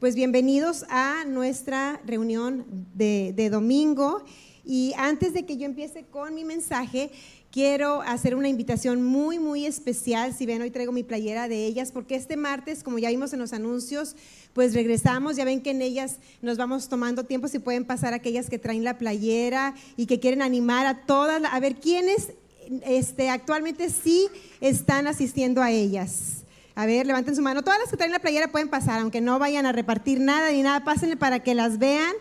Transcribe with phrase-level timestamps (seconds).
[0.00, 2.64] Pues bienvenidos a nuestra reunión
[2.94, 4.24] de, de, domingo.
[4.64, 7.10] Y antes de que yo empiece con mi mensaje,
[7.50, 10.32] quiero hacer una invitación muy, muy especial.
[10.32, 13.40] Si ven, hoy traigo mi playera de ellas, porque este martes, como ya vimos en
[13.40, 14.16] los anuncios,
[14.54, 15.36] pues regresamos.
[15.36, 17.48] Ya ven que en ellas nos vamos tomando tiempo.
[17.48, 21.60] Si pueden pasar aquellas que traen la playera y que quieren animar a todas, a
[21.60, 22.32] ver quiénes
[22.86, 24.28] este, actualmente sí
[24.62, 26.39] están asistiendo a ellas.
[26.80, 27.60] A ver, levanten su mano.
[27.60, 30.62] Todas las que traen la playera pueden pasar, aunque no vayan a repartir nada ni
[30.62, 32.14] nada, pásenle para que las vean.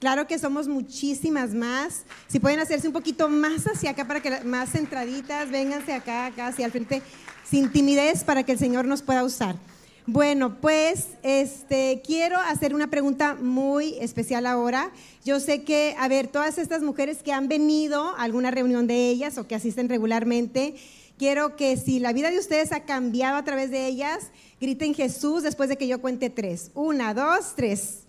[0.00, 2.02] Claro que somos muchísimas más.
[2.28, 6.48] Si pueden hacerse un poquito más hacia acá para que más centraditas, vénganse acá, acá
[6.48, 7.00] hacia el frente,
[7.42, 9.56] sin timidez para que el Señor nos pueda usar.
[10.04, 14.90] Bueno, pues este quiero hacer una pregunta muy especial ahora.
[15.24, 19.08] Yo sé que, a ver, todas estas mujeres que han venido a alguna reunión de
[19.08, 20.74] ellas o que asisten regularmente,
[21.22, 25.44] quiero que si la vida de ustedes ha cambiado a través de ellas, griten Jesús
[25.44, 26.72] después de que yo cuente tres.
[26.74, 28.08] Una, dos, tres.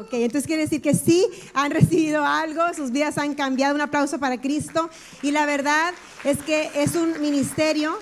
[0.00, 3.74] Ok, entonces quiere decir que sí, han recibido algo, sus vidas han cambiado.
[3.74, 4.88] Un aplauso para Cristo.
[5.20, 5.92] Y la verdad
[6.24, 7.98] es que es un ministerio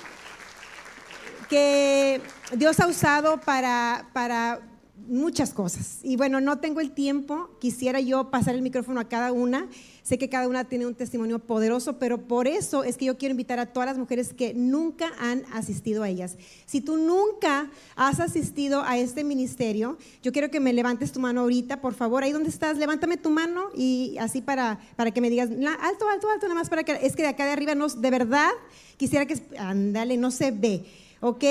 [1.50, 2.20] que
[2.52, 4.60] Dios ha usado para, para
[5.08, 5.98] muchas cosas.
[6.02, 9.68] Y bueno, no tengo el tiempo, quisiera yo pasar el micrófono a cada una.
[10.02, 13.32] Sé que cada una tiene un testimonio poderoso, pero por eso es que yo quiero
[13.32, 16.36] invitar a todas las mujeres que nunca han asistido a ellas.
[16.66, 21.42] Si tú nunca has asistido a este ministerio, yo quiero que me levantes tu mano
[21.42, 22.22] ahorita, por favor.
[22.22, 26.30] Ahí donde estás, levántame tu mano y así para, para que me digas, alto, alto,
[26.30, 28.50] alto, nada más para que, es que de acá de arriba, no, de verdad,
[28.96, 30.84] quisiera que, ándale, no se ve,
[31.20, 31.44] ¿ok?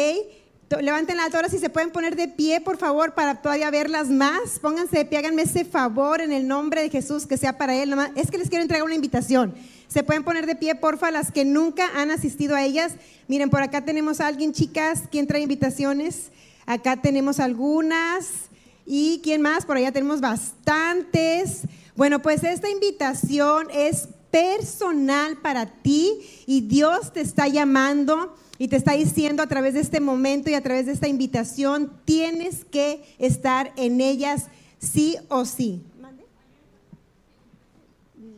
[0.70, 4.60] Levanten las ahora si se pueden poner de pie, por favor, para todavía verlas más.
[4.62, 7.96] Pónganse de pie, háganme ese favor en el nombre de Jesús, que sea para Él.
[8.16, 9.56] Es que les quiero entregar una invitación.
[9.88, 12.96] Se pueden poner de pie, porfa, las que nunca han asistido a ellas.
[13.30, 15.04] Miren, por acá tenemos a alguien, chicas.
[15.10, 16.32] ¿Quién trae invitaciones?
[16.66, 18.28] Acá tenemos algunas.
[18.86, 19.66] ¿Y quién más?
[19.66, 21.62] Por allá tenemos bastantes.
[21.96, 28.76] Bueno, pues esta invitación es personal para ti y Dios te está llamando y te
[28.76, 33.04] está diciendo a través de este momento y a través de esta invitación, tienes que
[33.20, 34.48] estar en ellas
[34.80, 35.82] sí o sí.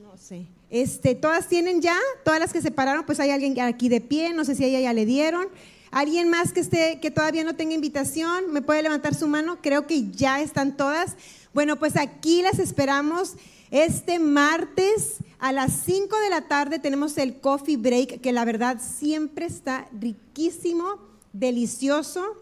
[0.04, 0.46] No sé.
[0.70, 4.34] Este, todas tienen ya, todas las que se pararon, pues hay alguien aquí de pie,
[4.34, 5.48] no sé si a ella ya le dieron.
[5.92, 8.52] ¿Alguien más que esté que todavía no tenga invitación?
[8.52, 9.58] ¿Me puede levantar su mano?
[9.62, 11.16] Creo que ya están todas.
[11.54, 13.34] Bueno, pues aquí las esperamos
[13.72, 18.78] este martes a las 5 de la tarde tenemos el coffee break, que la verdad
[18.82, 21.00] siempre está riquísimo,
[21.32, 22.36] delicioso.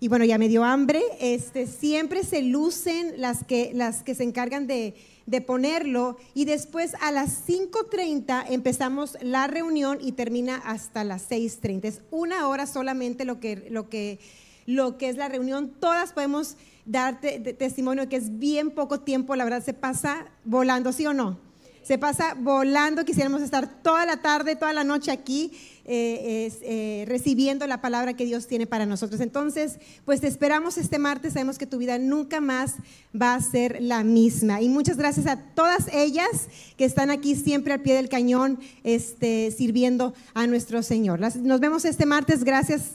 [0.00, 1.02] Y bueno, ya me dio hambre.
[1.20, 4.94] Este, siempre se lucen las que, las que se encargan de,
[5.26, 6.16] de ponerlo.
[6.32, 11.84] Y después a las 5.30 empezamos la reunión y termina hasta las 6.30.
[11.84, 14.18] Es una hora solamente lo que, lo que,
[14.66, 15.70] lo que es la reunión.
[15.78, 16.56] Todas podemos
[16.86, 21.51] darte testimonio que es bien poco tiempo, la verdad se pasa volando, ¿sí o no?
[21.82, 25.50] Se pasa volando, quisiéramos estar toda la tarde, toda la noche aquí
[25.84, 29.20] eh, eh, recibiendo la palabra que Dios tiene para nosotros.
[29.20, 32.74] Entonces, pues te esperamos este martes, sabemos que tu vida nunca más
[33.20, 34.62] va a ser la misma.
[34.62, 39.50] Y muchas gracias a todas ellas que están aquí siempre al pie del cañón, este,
[39.50, 41.18] sirviendo a nuestro Señor.
[41.18, 42.92] nos vemos este martes, gracias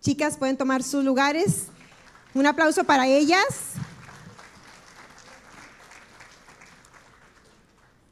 [0.00, 1.66] chicas, pueden tomar sus lugares.
[2.34, 3.46] Un aplauso para ellas.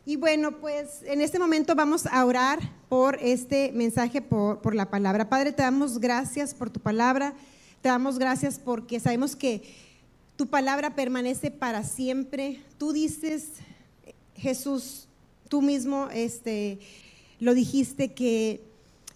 [0.06, 5.28] Y bueno, pues en este momento vamos a orar por este mensaje, por, la palabra.
[5.28, 7.34] Padre, te damos gracias por tu palabra,
[7.82, 9.62] te damos gracias porque sabemos que
[10.36, 12.62] tu palabra permanece para siempre.
[12.78, 13.48] Tú dices,
[14.34, 15.06] Jesús,
[15.48, 16.80] tú mismo este,
[17.38, 18.64] lo dijiste que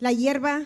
[0.00, 0.64] la hierba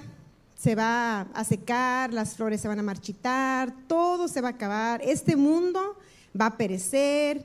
[0.56, 5.00] se va a secar, las flores se van a marchitar, todo se va a acabar,
[5.04, 5.96] este mundo
[6.38, 7.44] va a perecer,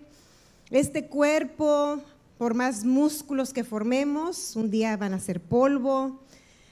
[0.72, 2.01] este cuerpo,
[2.38, 6.21] por más músculos que formemos, un día van a ser polvo,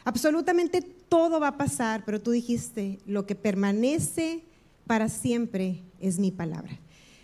[0.03, 4.43] absolutamente todo va a pasar, pero tú dijiste, lo que permanece
[4.87, 6.79] para siempre es mi palabra.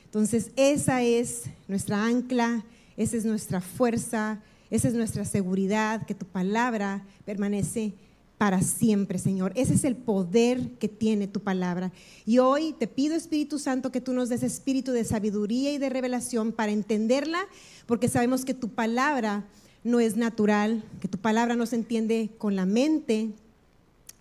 [0.06, 6.26] Entonces, esa es nuestra ancla, esa es nuestra fuerza, esa es nuestra seguridad, que tu
[6.26, 7.94] palabra permanece
[8.38, 9.52] para siempre, Señor.
[9.56, 11.92] Ese es el poder que tiene tu palabra.
[12.26, 15.90] Y hoy te pido, Espíritu Santo, que tú nos des espíritu de sabiduría y de
[15.90, 17.40] revelación para entenderla,
[17.88, 19.46] porque sabemos que tu palabra
[19.84, 23.32] no es natural, que tu palabra no se entiende con la mente,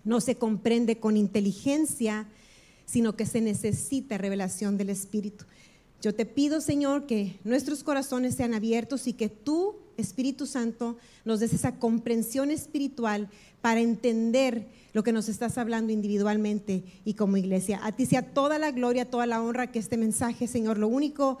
[0.03, 2.27] no se comprende con inteligencia,
[2.85, 5.45] sino que se necesita revelación del Espíritu.
[6.01, 11.39] Yo te pido, Señor, que nuestros corazones sean abiertos y que tú Espíritu Santo, nos
[11.39, 13.29] des esa comprensión espiritual
[13.61, 17.79] para entender lo que nos estás hablando individualmente y como iglesia.
[17.83, 21.37] A ti sea toda la gloria, toda la honra que este mensaje, Señor, lo único,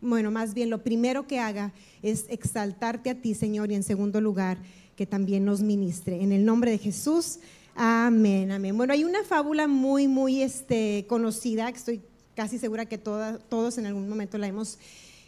[0.00, 1.72] bueno, más bien lo primero que haga
[2.02, 4.58] es exaltarte a ti, Señor, y en segundo lugar,
[4.96, 6.22] que también nos ministre.
[6.22, 7.38] En el nombre de Jesús,
[7.74, 8.76] amén, amén.
[8.76, 12.00] Bueno, hay una fábula muy, muy este, conocida, que estoy
[12.34, 14.78] casi segura que todos en algún momento la hemos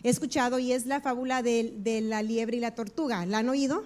[0.02, 3.26] escuchado, y es la fábula de, de la liebre y la tortuga.
[3.26, 3.84] ¿La han oído?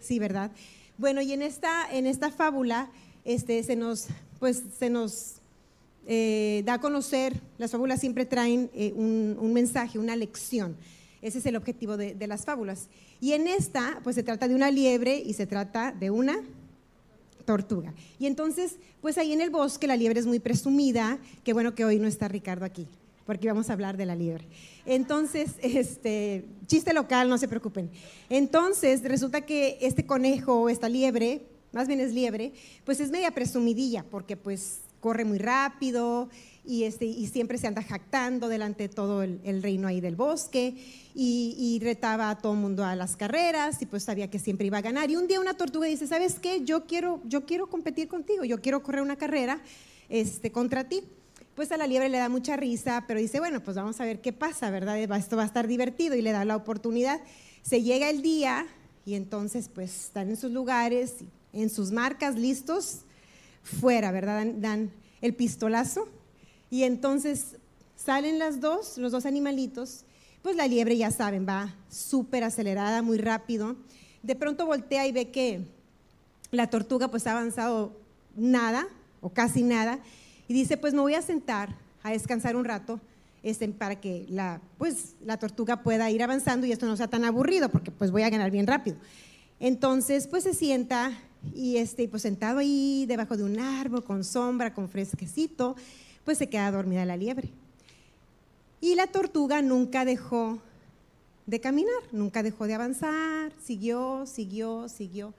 [0.00, 0.50] Sí, ¿verdad?
[0.98, 2.90] Bueno, y en esta, en esta fábula
[3.24, 4.06] este, se nos,
[4.38, 5.34] pues, se nos
[6.06, 10.76] eh, da a conocer, las fábulas siempre traen eh, un, mensaje, una lección.
[11.22, 12.88] Ese es el objetivo de, de, las fábulas.
[13.20, 16.40] Y en esta, pues se trata de una liebre y se trata de una
[17.44, 17.92] tortuga.
[18.18, 21.18] Y entonces, pues ahí en el bosque la liebre es muy presumida.
[21.44, 22.86] Qué bueno que hoy no está Ricardo aquí
[23.26, 24.46] porque vamos a hablar de la liebre.
[24.86, 27.90] Entonces, este, chiste local, no se preocupen.
[28.30, 31.42] Entonces, resulta que este conejo, esta liebre,
[31.72, 32.52] más bien es liebre,
[32.84, 36.30] pues es media presumidilla, porque pues corre muy rápido
[36.64, 40.74] y, este, y siempre se anda jactando delante de todo el, reino ahí del bosque
[41.14, 44.78] y, retaba a todo el mundo a las carreras y pues sabía que siempre iba
[44.78, 45.10] a ganar.
[45.10, 46.64] Y un día una tortuga dice, ¿sabes qué?
[46.64, 49.60] Yo quiero, yo quiero competir contigo, yo quiero correr una carrera
[50.08, 51.02] este, contra ti
[51.56, 54.20] pues a la liebre le da mucha risa, pero dice, bueno, pues vamos a ver
[54.20, 54.98] qué pasa, ¿verdad?
[54.98, 57.20] Esto va a estar divertido y le da la oportunidad.
[57.62, 58.66] Se llega el día
[59.06, 61.14] y entonces pues están en sus lugares,
[61.54, 62.98] en sus marcas, listos,
[63.62, 64.46] fuera, ¿verdad?
[64.56, 64.92] Dan,
[65.22, 66.06] el pistolazo
[66.70, 67.56] y entonces
[67.96, 70.04] salen las dos, los dos animalitos,
[70.42, 73.76] pues la liebre ya saben, va súper acelerada, muy rápido.
[74.22, 75.62] De pronto voltea y ve que
[76.50, 77.98] la tortuga pues ha avanzado
[78.36, 78.86] nada
[79.22, 80.00] o casi nada
[80.48, 83.00] y dice, pues me voy a sentar a descansar un rato
[83.42, 87.24] este, para que la, pues, la tortuga pueda ir avanzando y esto no sea tan
[87.24, 88.96] aburrido, porque pues voy a ganar bien rápido.
[89.60, 91.12] Entonces, pues se sienta
[91.54, 95.76] y este, pues sentado ahí debajo de un árbol, con sombra, con fresquecito,
[96.24, 97.50] pues se queda dormida la liebre.
[98.80, 100.58] Y la tortuga nunca dejó
[101.46, 105.32] de caminar, nunca dejó de avanzar, siguió, siguió, siguió.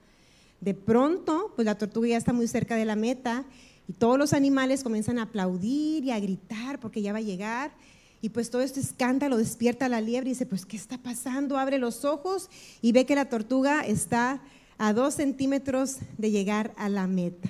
[0.60, 3.44] De pronto, pues la tortuga ya está muy cerca de la meta
[3.88, 7.72] y todos los animales comienzan a aplaudir y a gritar porque ya va a llegar.
[8.20, 11.56] Y pues todo este escándalo despierta a la liebre y dice, pues ¿qué está pasando?
[11.56, 12.50] Abre los ojos
[12.82, 14.42] y ve que la tortuga está
[14.76, 17.48] a dos centímetros de llegar a la meta.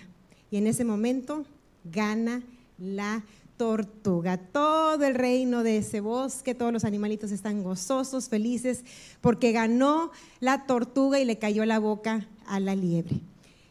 [0.50, 1.44] Y en ese momento
[1.84, 2.42] gana
[2.78, 3.24] la
[3.56, 4.36] tortuga.
[4.36, 8.84] Todo el reino de ese bosque, todos los animalitos están gozosos, felices,
[9.20, 13.20] porque ganó la tortuga y le cayó la boca a la liebre.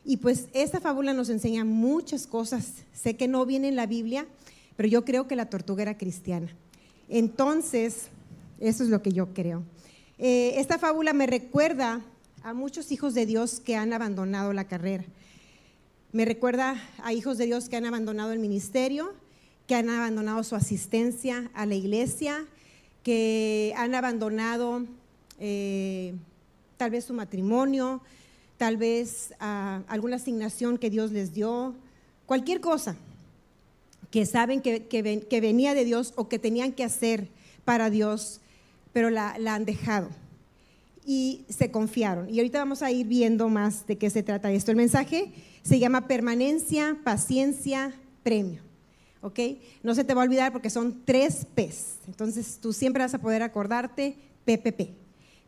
[0.09, 2.75] Y pues esta fábula nos enseña muchas cosas.
[2.93, 4.25] Sé que no viene en la Biblia,
[4.77, 6.47] pero yo creo que la tortuga era cristiana.
[7.09, 8.07] Entonces,
[8.61, 9.63] eso es lo que yo creo.
[10.17, 12.01] Eh, esta fábula me recuerda
[12.41, 15.03] a muchos hijos de Dios que han abandonado la carrera.
[16.13, 19.13] Me recuerda a hijos de Dios que han abandonado el ministerio,
[19.67, 22.45] que han abandonado su asistencia a la iglesia,
[23.03, 24.85] que han abandonado
[25.37, 26.15] eh,
[26.77, 28.01] tal vez su matrimonio,
[28.57, 31.75] tal vez ah, alguna asignación que Dios les dio,
[32.25, 32.95] cualquier cosa
[34.11, 37.27] que saben que, venía de Dios o que tenían que hacer
[37.65, 38.39] para Dios,
[38.93, 40.09] pero la, han dejado
[41.05, 42.29] y se confiaron.
[42.29, 44.71] Y ahorita vamos a ir viendo más de qué se trata esto.
[44.71, 45.31] El mensaje
[45.61, 47.93] se llama permanencia, paciencia,
[48.23, 48.61] premio.
[49.21, 49.39] ¿Ok?
[49.83, 51.97] No se te va a olvidar porque son tres P's.
[52.07, 54.91] Entonces tú siempre vas a poder acordarte PPP.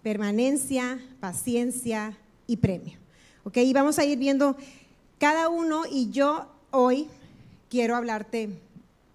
[0.01, 2.17] Permanencia, paciencia,
[2.49, 2.97] y premio.
[3.43, 3.57] ¿Ok?
[3.57, 4.57] Y vamos a ir viendo
[5.19, 7.07] cada uno y yo hoy
[7.69, 8.49] quiero hablarte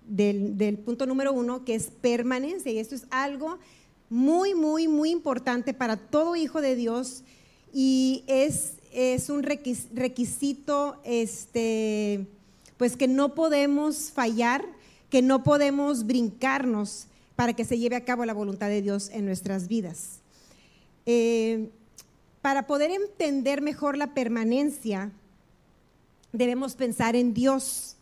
[0.07, 2.71] del, punto número uno, que es permanencia.
[2.71, 3.59] Y esto es algo
[4.09, 7.25] muy, muy, muy importante para todo hijo de Dios
[7.73, 12.27] y es, es un requisito este,
[12.77, 14.65] pues que no podemos fallar,
[15.11, 19.27] que no podemos brincarnos para que se lleve a cabo la voluntad de Dios en
[19.27, 20.21] nuestras vidas.
[21.07, 21.71] Eh,
[22.45, 25.11] para poder entender mejor la permanencia,
[26.31, 27.97] debemos pensar en Dios.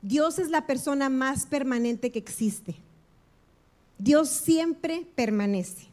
[0.00, 2.74] Dios es la persona más permanente que existe.
[3.98, 5.88] Dios siempre permanece.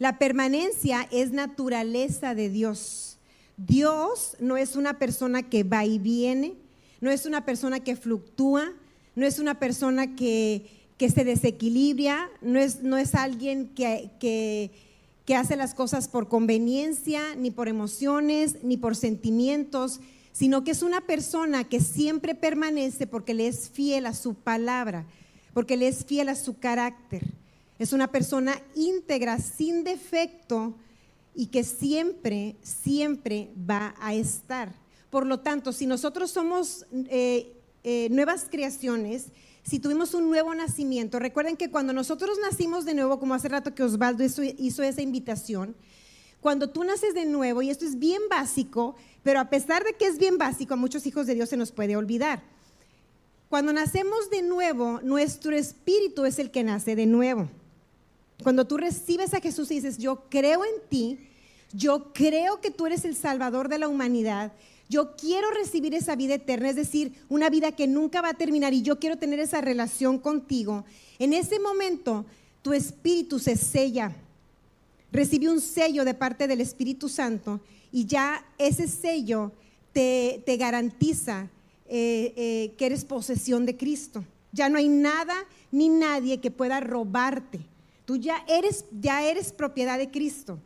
[0.00, 3.18] La permanencia es naturaleza de Dios.
[3.56, 6.56] Dios no es una persona que va y viene,
[7.00, 8.72] no es una persona que fluctúa,
[9.14, 10.68] no es una persona que,
[10.98, 14.87] se desequilibra, no es, no es alguien que, que
[15.28, 20.00] que hace las cosas por conveniencia, ni por emociones, ni por sentimientos,
[20.32, 25.04] sino que es una persona que siempre permanece porque le es fiel a su palabra,
[25.52, 27.26] porque le es fiel a su carácter.
[27.78, 30.74] Es una persona íntegra, sin defecto
[31.34, 34.72] y que siempre, siempre va a estar.
[35.10, 37.52] Por lo tanto, si nosotros somos eh,
[37.84, 39.26] eh, nuevas creaciones,
[39.62, 43.74] si tuvimos un nuevo nacimiento, recuerden que cuando nosotros nacimos de nuevo, como hace rato
[43.74, 45.74] que Osvaldo hizo, esa invitación,
[46.40, 50.06] cuando tú naces de nuevo, y esto es bien básico, pero a pesar de que
[50.06, 52.42] es bien básico, a muchos hijos de Dios se nos puede olvidar.
[53.48, 57.48] Cuando nacemos de nuevo, nuestro espíritu es el que nace de nuevo.
[58.42, 61.18] Cuando tú recibes a Jesús y dices, yo creo en ti,
[61.72, 64.52] yo creo que tú eres el Salvador de la humanidad,
[64.88, 68.72] yo quiero recibir esa vida eterna, es decir, una vida que nunca va a terminar
[68.72, 70.84] y yo quiero tener esa relación contigo,
[71.18, 72.24] en ese momento
[72.62, 74.14] tu espíritu se sella,
[75.12, 77.60] recibe un sello de parte del Espíritu Santo
[77.92, 79.52] y ya ese sello
[79.92, 81.48] te, garantiza
[81.88, 84.24] eh, eh, que eres posesión de Cristo.
[84.52, 85.34] Ya no hay nada
[85.70, 87.60] ni nadie que pueda robarte.
[88.04, 90.58] Tú ya eres, ya eres propiedad de Cristo.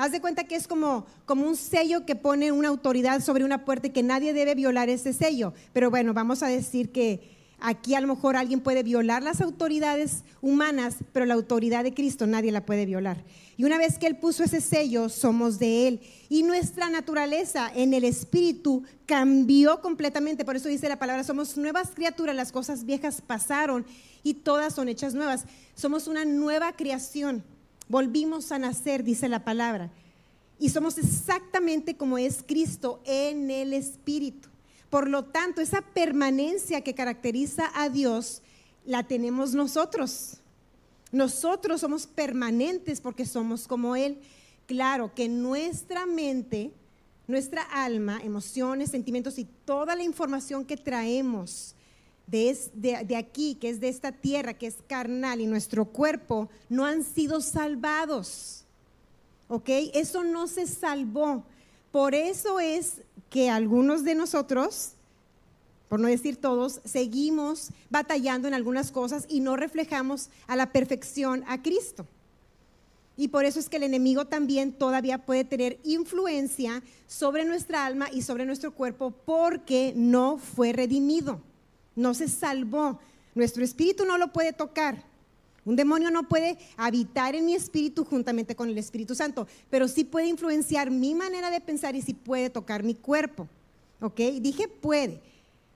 [0.00, 3.66] Haz de cuenta que es como, como un sello que pone una autoridad sobre una
[3.66, 5.52] puerta y que nadie debe violar ese sello.
[5.74, 7.20] Pero bueno, vamos a decir que
[7.60, 12.26] aquí a lo mejor alguien puede violar las autoridades humanas, pero la autoridad de Cristo
[12.26, 13.22] nadie la puede violar.
[13.58, 16.00] Y una vez que Él puso ese sello, somos de Él.
[16.30, 20.46] Y nuestra naturaleza en el Espíritu cambió completamente.
[20.46, 23.84] Por eso dice la palabra, somos nuevas criaturas, las cosas viejas pasaron
[24.22, 25.44] y todas son hechas nuevas.
[25.74, 27.44] Somos una nueva creación.
[27.90, 29.90] Volvimos a nacer, dice la palabra.
[30.60, 34.48] Y somos exactamente como es Cristo en el Espíritu.
[34.90, 38.42] Por lo tanto, esa permanencia que caracteriza a Dios
[38.86, 40.36] la tenemos nosotros.
[41.10, 44.20] Nosotros somos permanentes porque somos como Él.
[44.68, 46.70] Claro que nuestra mente,
[47.26, 51.74] nuestra alma, emociones, sentimientos y toda la información que traemos
[52.30, 57.02] de, aquí, que es de esta tierra, que es carnal, y nuestro cuerpo, no han
[57.02, 58.64] sido salvados.
[59.48, 59.68] ¿Ok?
[59.94, 61.44] Eso no se salvó.
[61.90, 64.92] Por eso es que algunos de nosotros,
[65.88, 71.42] por no decir todos, seguimos batallando en algunas cosas y no reflejamos a la perfección
[71.48, 72.06] a Cristo.
[73.16, 78.08] Y por eso es que el enemigo también todavía puede tener influencia sobre nuestra alma
[78.10, 81.40] y sobre nuestro cuerpo porque no fue redimido
[82.00, 82.98] no se salvó.
[83.34, 85.04] Nuestro espíritu no lo puede tocar.
[85.64, 90.04] Un demonio no puede habitar en mi espíritu juntamente con el Espíritu Santo, pero sí
[90.04, 93.46] puede influenciar mi manera de pensar y sí puede tocar mi cuerpo.
[94.00, 94.16] ¿Ok?
[94.40, 95.20] Dije puede,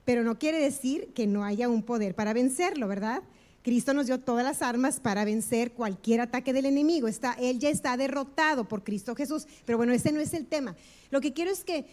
[0.03, 3.21] pero no quiere decir que no haya un poder para vencerlo, ¿verdad?
[3.61, 7.07] Cristo nos dio todas las armas para vencer cualquier ataque del enemigo.
[7.07, 9.47] Está, él ya está derrotado por Cristo Jesús.
[9.65, 10.75] Pero bueno, ese no es el tema.
[11.09, 11.85] Lo que quiero es que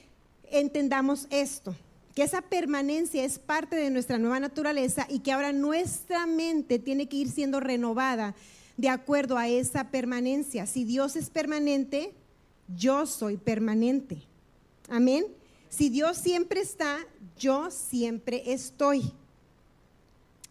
[0.51, 1.75] entendamos esto
[2.15, 7.09] que esa permanencia es parte de nuestra nueva naturaleza y que ahora nuestra mente tiene
[7.09, 8.35] que ir siendo renovada
[8.77, 10.67] de acuerdo a esa permanencia.
[10.67, 12.13] Si Dios es permanente,
[12.77, 14.23] yo soy permanente.
[14.89, 15.27] Amén.
[15.69, 16.99] Si Dios siempre está,
[17.39, 19.13] yo siempre estoy.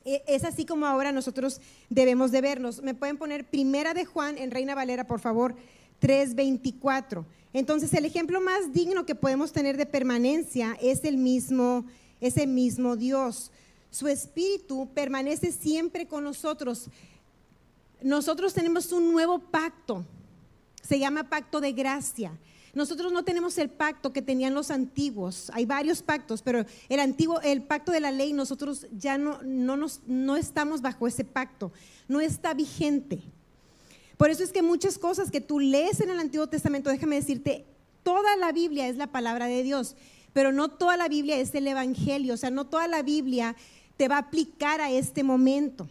[0.03, 2.81] E, es así como ahora nosotros debemos de vernos.
[2.81, 5.55] Me pueden poner primera de Juan en Reina Valera, por favor,
[5.99, 7.25] 324.
[7.53, 11.85] Entonces, el ejemplo más digno que podemos tener de permanencia es el mismo,
[12.21, 13.51] ese mismo Dios.
[13.89, 16.89] Su espíritu permanece siempre con nosotros.
[18.01, 20.05] Nosotros tenemos un nuevo pacto.
[20.81, 22.31] Se llama pacto de gracia.
[22.73, 25.51] Nosotros no tenemos el pacto que tenían los antiguos.
[25.53, 29.75] Hay varios pactos, pero el antiguo, el pacto de la ley, nosotros ya no, no,
[29.75, 31.73] nos, no estamos bajo ese pacto.
[32.07, 33.21] No está vigente.
[34.21, 37.65] Por eso es que muchas cosas que tú lees en el Antiguo Testamento, déjame decirte,
[38.03, 39.95] toda la Biblia es la palabra de Dios,
[40.31, 43.55] pero no toda la Biblia es el Evangelio, o sea, no toda la Biblia
[43.97, 45.89] te va a aplicar a este momento.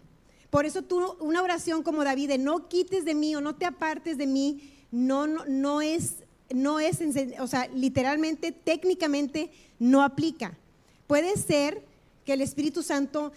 [0.49, 3.66] Por eso tú, una oración como David, de no quites de mí o no te
[3.66, 6.18] apartes de mí, no, no, no es,
[6.50, 7.00] no es,
[7.40, 10.56] o sea, literalmente, técnicamente, no aplica.
[11.08, 11.82] Puede ser
[12.25, 13.32] que el Espíritu Santo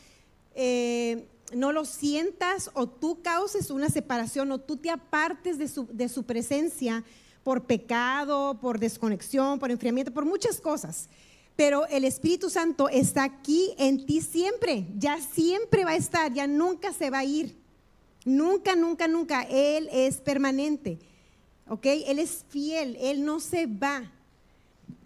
[0.54, 5.88] eh, no lo sientas o tú causes una separación o tú te apartes de su,
[5.92, 7.04] de su presencia
[7.44, 11.10] por pecado, por desconexión, por enfriamiento, por muchas cosas.
[11.56, 16.48] Pero el Espíritu Santo está aquí en ti siempre, ya siempre va a estar, ya
[16.48, 17.62] nunca se va a ir.
[18.26, 19.44] Nunca, nunca, nunca.
[19.44, 21.00] Él es permanente.
[21.68, 21.86] ¿Ok?
[21.86, 24.12] Él es fiel, Él no se va.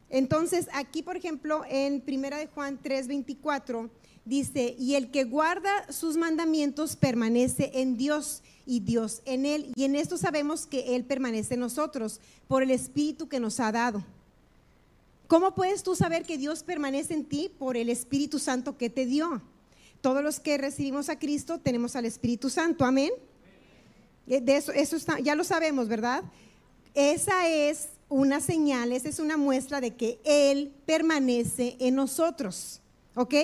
[0.09, 3.89] Entonces, aquí, por ejemplo, en Primera de Juan 3:24
[4.27, 9.71] dice, y el que guarda sus mandamientos permanece en Dios y Dios en él.
[9.75, 13.71] Y en esto sabemos que Él permanece en nosotros por el Espíritu que nos ha
[13.71, 14.03] dado.
[15.27, 17.51] ¿Cómo puedes tú saber que Dios permanece en ti?
[17.57, 19.41] Por el Espíritu Santo que te dio.
[20.01, 22.85] Todos los que recibimos a Cristo tenemos al Espíritu Santo.
[22.85, 23.11] Amén.
[24.25, 26.23] De eso, eso está, ya lo sabemos, ¿verdad?
[26.97, 32.81] esa es una señal, esa es una muestra de que Él permanece en nosotros.
[33.13, 33.35] ¿Ok?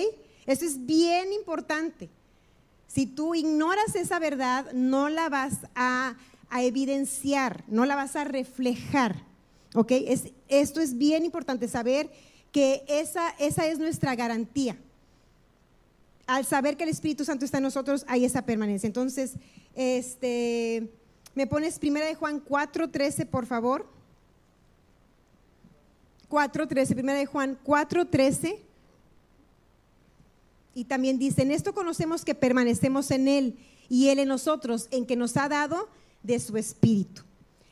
[0.46, 2.10] Eso es bien importante.
[2.86, 6.16] Si tú ignoras esa verdad, no la vas a,
[6.56, 9.24] evidenciar, no la vas a reflejar.
[9.74, 9.90] ¿Ok?
[9.90, 12.08] Es, esto es bien importante, saber
[12.52, 14.76] que esa, esa es nuestra garantía.
[16.26, 18.86] Al saber que el Espíritu Santo está en nosotros, hay esa permanencia.
[18.86, 19.34] Entonces,
[19.74, 20.88] este,
[21.34, 23.88] me pones primera de Juan 4.13, por favor.
[26.30, 28.58] 4.13, primera de Juan 4.13.
[30.74, 33.56] Y también dice, en esto conocemos que permanecemos en Él
[33.88, 35.88] y Él en nosotros, en que nos ha dado
[36.22, 37.22] de su Espíritu.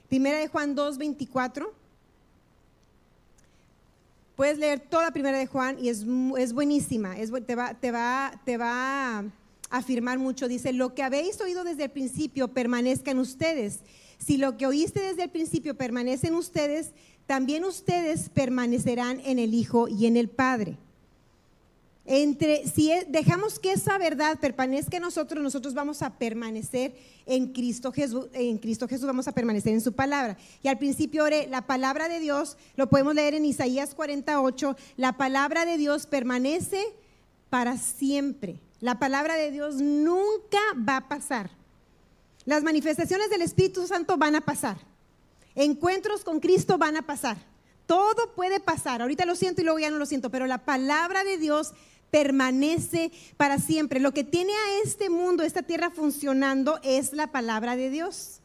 [0.08, 1.68] Primera de Juan 2.24.
[4.36, 6.04] Puedes leer toda Primera de Juan y es,
[6.38, 7.14] es buenísima,
[7.46, 9.24] te, va, te, va, te va a
[9.70, 10.48] afirmar mucho.
[10.48, 13.80] Dice, lo que habéis oído desde el principio permanezca en ustedes.
[14.18, 16.92] Si lo que oíste desde el principio permanece en ustedes,
[17.26, 20.76] también ustedes permanecerán en el Hijo y en el Padre.
[22.04, 27.92] Entre, si dejamos que esa verdad permanezca en nosotros, nosotros vamos a permanecer en Cristo
[27.92, 30.36] Jesús, en Cristo Jesús vamos a permanecer en su palabra.
[30.62, 35.16] Y al principio oré, la palabra de Dios, lo podemos leer en Isaías 48, la
[35.16, 36.82] palabra de Dios permanece
[37.50, 38.58] para siempre.
[38.80, 41.50] La palabra de Dios nunca va a pasar.
[42.44, 44.76] Las manifestaciones del Espíritu Santo van a pasar.
[45.54, 47.51] Encuentros con Cristo van a pasar.
[47.92, 49.02] Todo puede pasar.
[49.02, 51.74] Ahorita lo siento y luego ya no lo siento, pero la palabra de Dios
[52.10, 54.00] permanece para siempre.
[54.00, 58.40] Lo que tiene a este mundo, esta tierra funcionando es la palabra de Dios.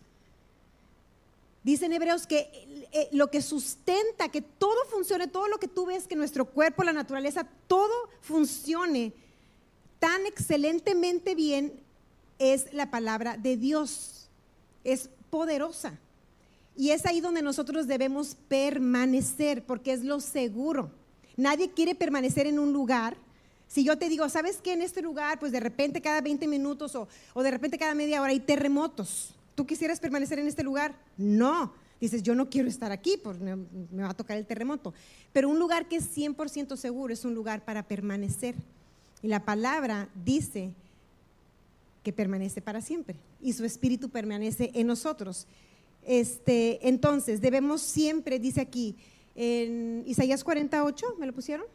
[1.64, 2.50] Dicen Hebreos que
[2.92, 6.84] eh, lo que sustenta que todo funcione, todo lo que tú ves, que nuestro cuerpo,
[6.84, 9.14] la naturaleza, todo funcione
[10.00, 11.72] tan excelentemente bien,
[12.38, 14.28] es la palabra de Dios.
[14.84, 15.98] Es poderosa.
[16.78, 20.92] Y es ahí donde nosotros debemos permanecer, porque es lo seguro.
[21.36, 23.18] Nadie quiere permanecer en un lugar
[23.68, 24.74] si yo te digo, ¿sabes qué?
[24.74, 28.32] En este lugar, pues de repente cada 20 minutos o, de repente cada media hora
[28.32, 29.36] hay terremotos.
[29.56, 30.96] ¿Tú quisieras permanecer en este lugar?
[31.18, 31.74] No.
[32.00, 34.94] Dices, yo no quiero estar aquí, porque me, me va a tocar el terremoto.
[35.34, 38.56] Pero un lugar que es 100% seguro es un lugar para permanecer.
[39.22, 40.72] Y la palabra dice
[42.04, 45.48] que permanece para siempre y su espíritu permanece en nosotros.
[46.08, 48.96] Este, entonces, debemos siempre, dice aquí,
[49.36, 51.66] en Isaías 48, ¿me lo pusieron?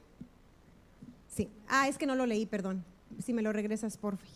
[1.29, 1.49] Sí.
[1.69, 2.83] Ah, es que no lo leí, perdón.
[3.23, 4.33] Si me lo regresas, por favor.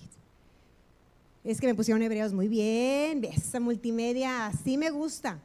[1.44, 3.24] Es que me pusieron hebreos muy bien.
[3.24, 5.40] Esa multimedia, así me gusta.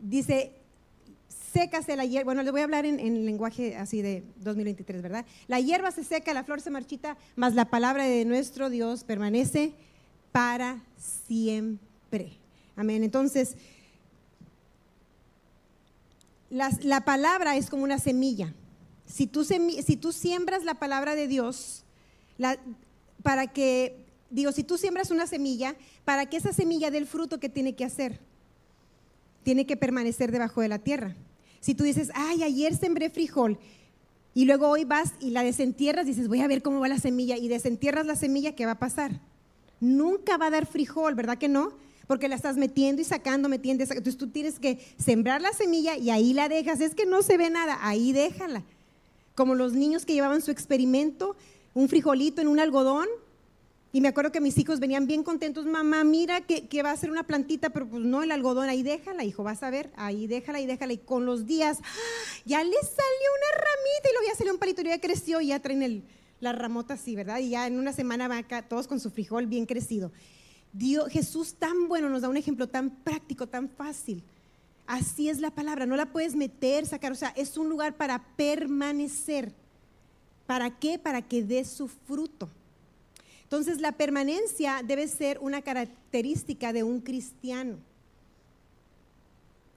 [0.00, 0.52] Dice,
[1.52, 2.26] sécase la hierba.
[2.26, 5.26] Bueno, le voy a hablar en, en, lenguaje así de 2023, ¿verdad?
[5.46, 9.74] La hierba se seca, la flor se marchita, mas la palabra de nuestro Dios permanece
[10.30, 12.41] para siempre.
[12.76, 13.04] Amén.
[13.04, 13.56] Entonces,
[16.50, 18.52] la palabra es como una semilla.
[19.06, 21.84] Si tú, si tú siembras la palabra de Dios,
[23.22, 23.96] para que,
[24.30, 27.74] digo, si tú siembras una semilla, para que esa semilla dé el fruto que tiene
[27.74, 28.20] que hacer,
[29.42, 31.14] tiene que permanecer debajo de la tierra.
[31.60, 33.58] Si tú dices, ay, ayer sembré frijol,
[34.34, 37.36] y luego hoy vas y la desentierras, dices, voy a ver cómo va la semilla,
[37.36, 39.20] y desentierras la semilla, ¿qué va a pasar?
[39.80, 41.72] Nunca va a dar frijol, ¿verdad que no?
[42.12, 44.10] Porque la estás metiendo y sacando, metiendo y sacando.
[44.10, 46.82] Entonces tú tienes que sembrar la semilla y ahí la dejas.
[46.82, 48.62] Es que no se ve nada, ahí déjala
[49.34, 51.36] como los niños que llevaban su experimento,
[51.72, 53.08] un frijolito en un algodón.
[53.94, 57.10] Y me acuerdo que mis hijos venían bien contentos, mamá, mira que, va a ser
[57.10, 60.60] una plantita, pero pues no el algodón, ahí déjala, hijo, vas a ver, ahí déjala,
[60.60, 60.92] y déjala.
[60.92, 62.40] Y con los días, ¡ah!
[62.44, 65.46] ya le salió una ramita y luego ya salió un palito y ya creció y
[65.46, 66.02] ya traen el,
[66.42, 67.38] la ramota así, ¿verdad?
[67.38, 70.10] Y ya en una semana van acá todos con su frijol bien crecido.
[70.72, 74.22] Dios, Jesús tan bueno nos da un ejemplo tan práctico, tan fácil.
[74.86, 78.24] Así es la palabra, no la puedes meter, sacar, o sea, es un lugar para
[78.36, 79.52] permanecer.
[80.46, 80.98] ¿Para qué?
[80.98, 82.48] Para que dé su fruto.
[83.44, 87.76] Entonces la permanencia debe ser una característica de un cristiano.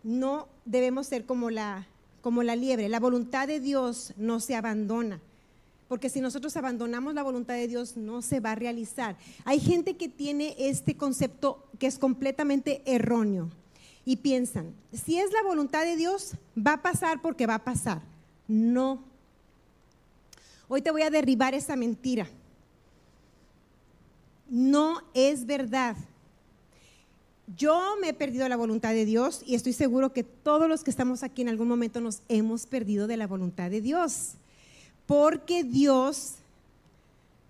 [0.01, 1.87] No debemos ser como la,
[2.21, 2.89] como la liebre.
[2.89, 5.19] La voluntad de Dios no se abandona.
[5.87, 9.17] Porque si nosotros abandonamos la voluntad de Dios, no se va a realizar.
[9.43, 13.51] Hay gente que tiene este concepto que es completamente erróneo
[14.03, 18.01] y piensan, si es la voluntad de Dios, va a pasar porque va a pasar.
[18.47, 19.03] No.
[20.67, 22.27] Hoy te voy a derribar esa mentira.
[24.47, 25.97] No es verdad.
[27.55, 30.89] Yo me he perdido la voluntad de Dios y estoy seguro que todos los que
[30.89, 34.33] estamos aquí en algún momento nos hemos perdido de la voluntad de Dios.
[35.05, 36.35] Porque Dios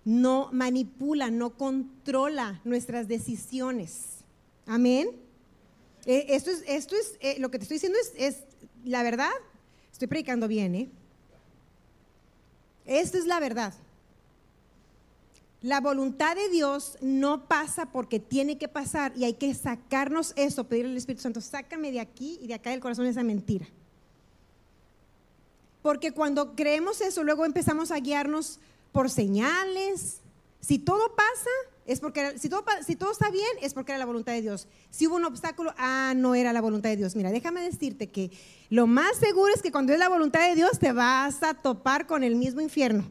[0.04, 4.18] no manipula, no controla nuestras decisiones.
[4.64, 5.10] Amén.
[6.06, 8.44] Eh, esto es, esto es eh, lo que te estoy diciendo es,
[8.84, 9.32] la verdad.
[9.90, 10.90] Estoy predicando bien, ¿eh?
[12.84, 13.74] Esto es la verdad.
[15.60, 20.68] La voluntad de Dios no pasa porque tiene que pasar y hay que sacarnos eso,
[20.68, 23.66] pedirle al Espíritu Santo, sácame de aquí y de acá del corazón esa mentira.
[25.86, 28.58] Porque cuando creemos eso, luego empezamos a guiarnos
[28.90, 30.20] por señales.
[30.58, 31.50] Si todo pasa,
[31.86, 34.66] es porque, si todo, si todo está bien, es porque era la voluntad de Dios.
[34.90, 37.14] Si hubo un obstáculo, ah, no era la voluntad de Dios.
[37.14, 38.32] Mira, déjame decirte que
[38.68, 42.08] lo más seguro es que cuando es la voluntad de Dios te vas a topar
[42.08, 43.08] con el mismo infierno.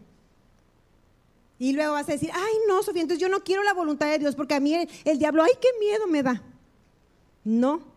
[1.57, 4.19] Y luego vas a decir, ay, no, Sofía, entonces yo no quiero la voluntad de
[4.19, 6.43] Dios porque a mí el, el diablo, ay, qué miedo me da.
[7.45, 7.94] No.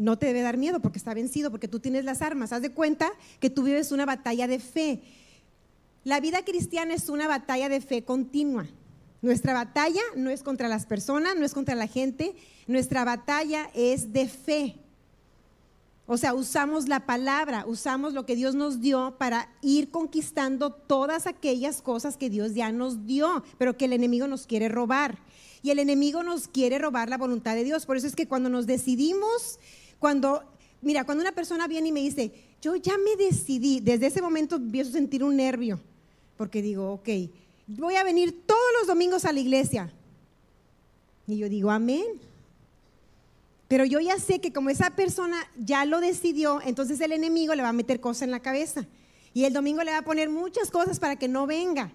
[0.00, 2.54] No te debe dar miedo porque está vencido, porque tú tienes las armas.
[2.54, 5.02] Haz de cuenta que tú vives una batalla de fe.
[6.04, 8.66] La vida cristiana es una batalla de fe continua.
[9.20, 12.34] Nuestra batalla no es contra las personas, no es contra la gente,
[12.66, 14.76] nuestra batalla es de fe.
[16.06, 21.26] O sea, usamos la palabra, usamos lo que Dios nos dio para ir conquistando todas
[21.26, 25.18] aquellas cosas que Dios ya nos dio, pero que el enemigo nos quiere robar.
[25.62, 27.84] Y el enemigo nos quiere robar la voluntad de Dios.
[27.84, 29.60] Por eso es que cuando nos decidimos,
[30.00, 30.42] cuando,
[30.82, 34.56] mira, cuando una persona viene y me dice, yo ya me decidí, desde ese momento
[34.56, 35.78] empiezo a sentir un nervio
[36.40, 37.08] porque digo, ok,
[37.66, 39.92] voy a venir todos los domingos a la iglesia.
[41.26, 42.18] Y yo digo, amén.
[43.68, 47.62] Pero yo ya sé que como esa persona ya lo decidió, entonces el enemigo le
[47.62, 48.86] va a meter cosas en la cabeza.
[49.34, 51.92] Y el domingo le va a poner muchas cosas para que no venga.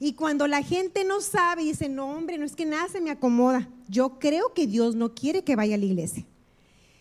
[0.00, 3.00] Y cuando la gente no sabe y dice, no hombre, no es que nada se
[3.00, 6.26] me acomoda, yo creo que Dios no quiere que vaya a la iglesia.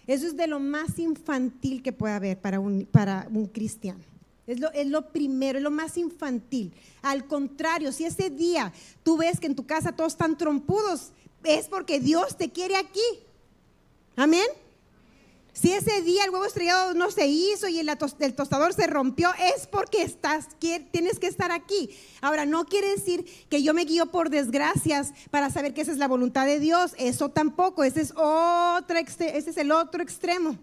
[0.07, 4.03] Eso es de lo más infantil que puede haber para un, para un cristiano.
[4.45, 6.73] Es lo, primero, es lo más infantil.
[7.01, 11.13] Al contrario, si ese día tú ves que en tu casa todos están trompudos,
[11.43, 12.99] es porque Dios te quiere aquí.
[14.17, 14.45] Amén.
[15.53, 17.87] Si ese día el huevo estrellado no se hizo y el,
[18.35, 21.91] tostador se rompió, es porque estás, tienes que estar aquí.
[22.21, 25.99] Ahora, no quiere decir que yo me guío por desgracias para saber que esa es
[25.99, 26.95] la voluntad de Dios.
[26.97, 27.83] Eso tampoco.
[27.83, 30.57] Ese es, otra, ese es el otro extremo.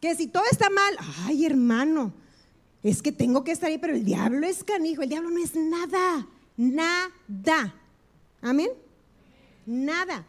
[0.00, 2.12] Que si todo está mal, ay hermano,
[2.84, 5.56] es que tengo que estar ahí, pero el diablo es canijo, el diablo no es
[5.56, 7.74] nada, nada.
[8.40, 8.70] Amén.
[9.66, 10.24] Nada.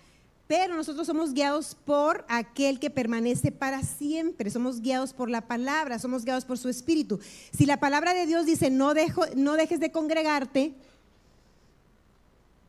[0.47, 4.49] Pero nosotros somos guiados por aquel que permanece para siempre.
[4.49, 7.19] Somos guiados por la palabra, somos guiados por su espíritu.
[7.56, 10.73] Si la palabra de Dios dice no, dejo, no dejes de congregarte,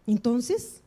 [0.07, 0.81] entonces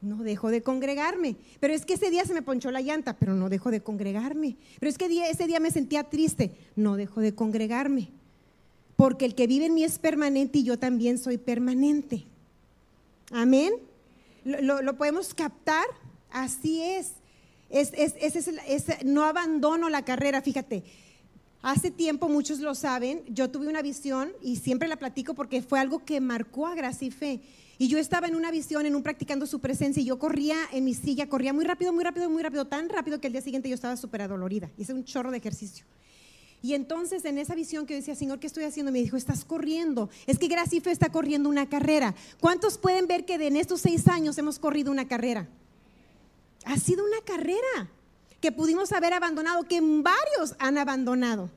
[0.00, 1.36] no dejo de congregarme.
[1.58, 4.56] Pero es que ese día se me ponchó la llanta, pero no dejo de congregarme.
[4.78, 8.10] Pero es que ese día me sentía triste, no dejo de congregarme.
[8.96, 12.24] Porque el que vive en mí es permanente y yo también soy permanente.
[13.32, 13.87] Amén.
[14.48, 15.84] ¿Lo, podemos captar?
[16.30, 17.12] Así es.
[17.68, 17.92] Es,
[19.04, 20.84] no abandono la carrera, fíjate.
[21.60, 25.80] Hace tiempo, muchos lo saben, yo tuve una visión y siempre la platico porque fue
[25.80, 27.40] algo que marcó a Gracia y Fe.
[27.78, 30.84] Y yo estaba en una visión, en un practicando su presencia, y yo corría en
[30.84, 33.68] mi silla, corría muy rápido, muy rápido, muy rápido, tan rápido que el día siguiente
[33.68, 34.70] yo estaba súper adolorida.
[34.78, 35.84] Hice un chorro de ejercicio.
[36.62, 38.90] Y entonces en esa visión que yo decía, Señor, ¿qué estoy haciendo?
[38.90, 40.10] Me dijo, estás corriendo.
[40.26, 42.14] Es que Gracife está corriendo una carrera.
[42.40, 45.48] ¿Cuántos pueden ver que en estos seis años hemos corrido una carrera?
[46.64, 47.90] Ha sido una carrera
[48.40, 51.50] que pudimos haber abandonado, que varios han abandonado.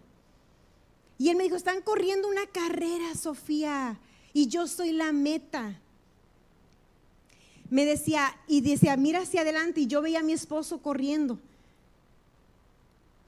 [1.17, 3.99] Y él me dijo, están corriendo una carrera, Sofía,
[4.33, 5.79] y yo soy la meta
[7.71, 11.39] me decía, y decía, mira hacia adelante, y yo veía a mi esposo corriendo,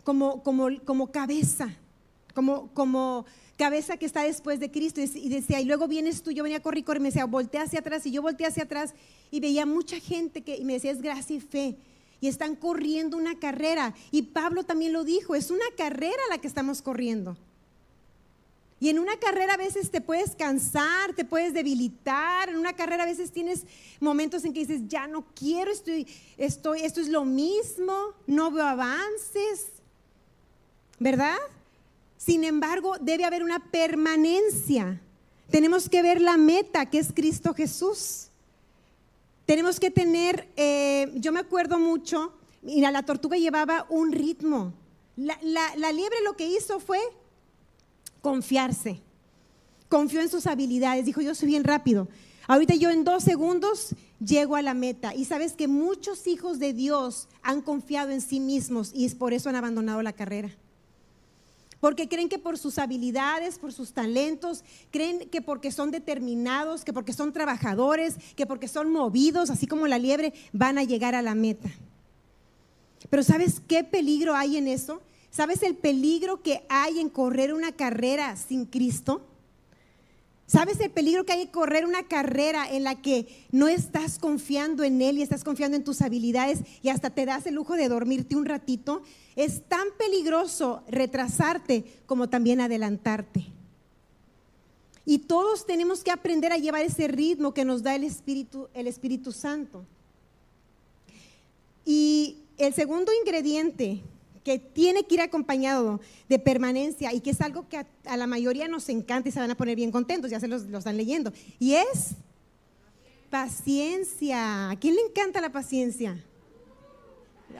[0.04, 1.76] como, como, como cabeza,
[2.34, 3.26] como, como
[3.58, 6.62] cabeza que está después de Cristo, y decía, y luego vienes tú, yo venía a
[6.62, 8.94] correr, y me decía, voltea hacia atrás, y yo volteé hacia atrás,
[9.32, 11.76] y veía mucha gente que, y me decía, es gracia y fe,
[12.20, 16.48] y están corriendo una carrera, y Pablo también lo dijo, es una carrera la que
[16.48, 17.38] estamos corriendo.
[18.84, 22.50] Y en una carrera a veces te puedes cansar, te puedes debilitar.
[22.50, 23.66] En una carrera a veces tienes
[24.02, 26.06] momentos en que dices, ya no quiero, estoy,
[26.38, 27.94] estoy, esto es lo mismo,
[28.28, 29.68] no veo avances.
[31.00, 31.38] ¿Verdad?
[32.18, 35.02] Sin embargo, debe haber una permanencia.
[35.50, 38.28] Tenemos que ver la meta, que es Cristo Jesús.
[39.46, 44.74] Tenemos que tener, eh, yo me acuerdo mucho, mira, la tortuga llevaba un ritmo.
[45.16, 47.00] La, la liebre lo que hizo fue
[48.22, 49.02] confiarse.
[49.90, 51.06] Confió en sus habilidades.
[51.06, 52.08] Dijo, yo soy bien rápido.
[52.48, 55.14] Ahorita yo en dos segundos llego a la meta.
[55.14, 59.34] Y sabes que muchos hijos de Dios han confiado en sí mismos y es por
[59.34, 60.50] eso han abandonado la carrera.
[61.84, 66.94] Porque creen que por sus habilidades, por sus talentos, creen que porque son determinados, que
[66.94, 71.22] porque son trabajadores, que porque son movidos, así como la liebre, van a llegar a
[71.22, 71.70] la meta.
[73.10, 75.02] Pero ¿sabes qué peligro hay en eso?
[75.30, 79.22] ¿Sabes el peligro que hay en correr una carrera sin Cristo?
[80.46, 84.84] ¿Sabes el peligro que hay en correr una carrera en la que no estás confiando
[84.84, 87.88] en Él y estás confiando en tus habilidades y hasta te das el lujo de
[87.88, 89.02] dormirte un ratito?
[89.36, 93.48] Es tan peligroso retrasarte como también adelantarte.
[95.06, 98.88] Y todos tenemos que aprender a llevar ese ritmo que nos da el Espíritu, el
[98.88, 99.86] Espíritu Santo.
[101.86, 104.02] Y el segundo ingrediente
[104.44, 108.68] que tiene que ir acompañado de permanencia y que es algo que a, la mayoría
[108.68, 111.76] nos encanta y se van a poner bien contentos, ya se los, están leyendo, y
[111.76, 112.16] es
[113.30, 114.70] paciencia.
[114.70, 116.22] ¿A quién le encanta la paciencia?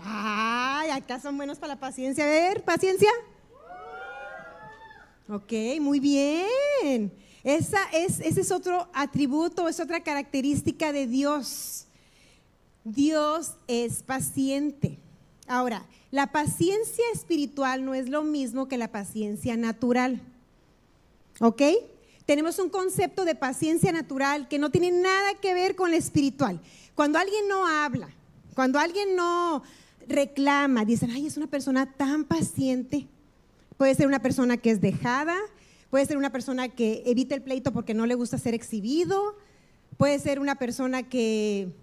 [0.02, 2.24] Ay, acá son buenos para la paciencia.
[2.24, 3.10] A ver, paciencia.
[5.30, 7.12] Ok, muy bien.
[7.44, 11.86] Esa es, ese es otro atributo, es otra característica de Dios.
[12.84, 14.98] Dios es paciente.
[15.48, 20.22] Ahora, la paciencia espiritual no es lo mismo que la paciencia natural.
[21.40, 21.64] ¿Ok?
[22.28, 26.62] Tenemos un concepto de paciencia natural que no tiene nada que ver con la espiritual.
[26.94, 28.10] Cuando alguien no habla,
[28.54, 29.64] cuando alguien no
[30.08, 33.08] reclama, dicen, ay, es una persona tan paciente.
[33.78, 35.36] Puede ser una persona que es dejada,
[35.90, 39.36] puede ser una persona que evita el pleito porque no le gusta ser exhibido,
[39.98, 41.74] puede ser una persona que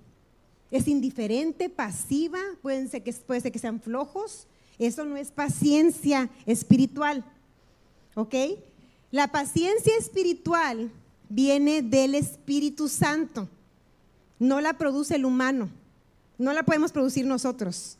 [0.71, 4.47] es indiferente, pasiva, pueden ser que, puede ser que sean flojos.
[4.79, 7.25] Eso no es paciencia espiritual.
[8.15, 8.35] ¿Ok?
[9.11, 10.91] La paciencia espiritual
[11.29, 13.49] viene del Espíritu Santo.
[14.39, 15.69] No la produce el humano.
[16.39, 17.99] No la podemos producir nosotros.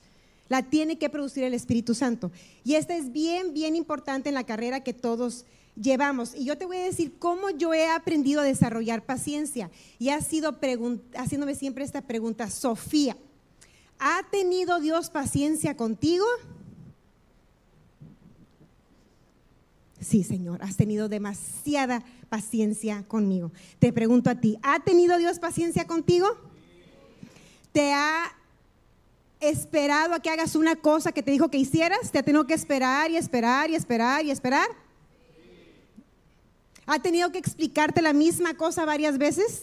[0.49, 2.31] La tiene que producir el Espíritu Santo.
[2.65, 6.35] Y esta es bien, bien importante en la carrera que todos llevamos.
[6.35, 9.71] Y yo te voy a decir cómo yo he aprendido a desarrollar paciencia.
[9.99, 10.59] Y ha sido
[11.17, 13.17] haciéndome siempre esta pregunta, Sofía,
[13.99, 16.25] ¿ha tenido Dios paciencia contigo?
[20.01, 23.53] Sí, Señor, has tenido demasiada paciencia conmigo.
[23.79, 26.27] Te pregunto a ti, ¿ha tenido Dios paciencia contigo?
[27.73, 28.35] ¿Te ha
[29.41, 32.11] esperado a que hagas una cosa que te dijo que hicieras?
[32.11, 34.69] ¿Te ha tenido que esperar y esperar y esperar y esperar?
[36.93, 39.63] ¿Ha tenido que explicarte la misma cosa varias veces?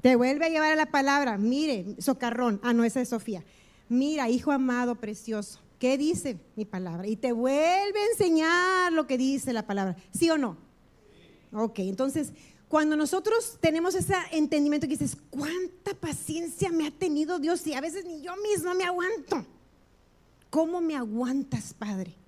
[0.00, 1.38] Te vuelve a llevar a la palabra.
[1.38, 2.60] Mire, socarrón.
[2.62, 3.42] Ah, no, esa es Sofía.
[3.88, 5.58] Mira, hijo amado, precioso.
[5.80, 7.08] ¿Qué dice mi palabra?
[7.08, 9.96] Y te vuelve a enseñar lo que dice la palabra.
[10.16, 10.56] ¿Sí o no?
[11.52, 12.32] Ok, entonces,
[12.68, 17.66] cuando nosotros tenemos ese entendimiento que dices, ¿cuánta paciencia me ha tenido Dios?
[17.66, 19.44] Y a veces ni yo mismo me aguanto.
[20.48, 22.21] ¿Cómo me aguantas, Padre?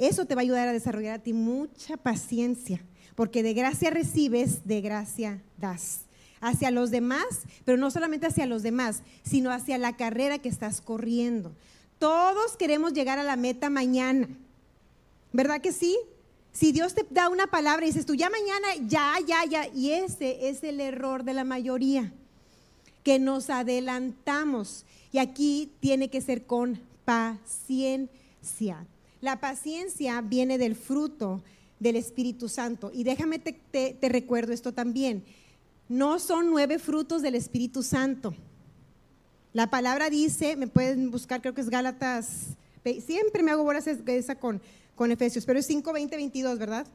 [0.00, 2.82] Eso te va a ayudar a desarrollar a ti mucha paciencia,
[3.14, 6.06] porque de gracia recibes, de gracia das.
[6.40, 7.26] Hacia los demás,
[7.66, 11.54] pero no solamente hacia los demás, sino hacia la carrera que estás corriendo.
[11.98, 14.26] Todos queremos llegar a la meta mañana.
[15.34, 15.98] ¿Verdad que sí?
[16.50, 19.68] Si Dios te da una palabra y dices tú, ya mañana, ya, ya, ya.
[19.68, 22.10] Y ese es el error de la mayoría,
[23.04, 24.86] que nos adelantamos.
[25.12, 28.86] Y aquí tiene que ser con paciencia.
[29.20, 31.42] La paciencia viene del fruto
[31.78, 32.90] del Espíritu Santo.
[32.94, 35.24] Y déjame te, recuerdo esto también.
[35.88, 38.34] No son nueve frutos del Espíritu Santo.
[39.52, 42.56] La palabra dice, me pueden buscar, creo que es Gálatas,
[43.04, 44.62] siempre me hago bolas esa con,
[44.94, 46.86] con Efesios, pero es 5, 20, 22, ¿verdad?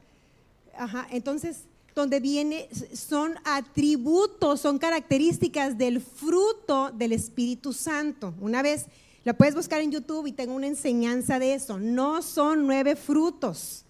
[0.74, 8.34] Ajá, entonces, donde viene, son atributos, son características del fruto del Espíritu Santo.
[8.40, 8.86] Una vez
[9.26, 11.80] la puedes buscar en YouTube y tengo una enseñanza de eso.
[11.80, 13.84] No son nueve frutos.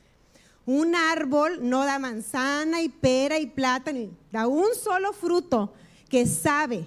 [0.64, 5.74] Un árbol no da manzana y pera y plátano, da un solo fruto
[6.08, 6.86] que sabe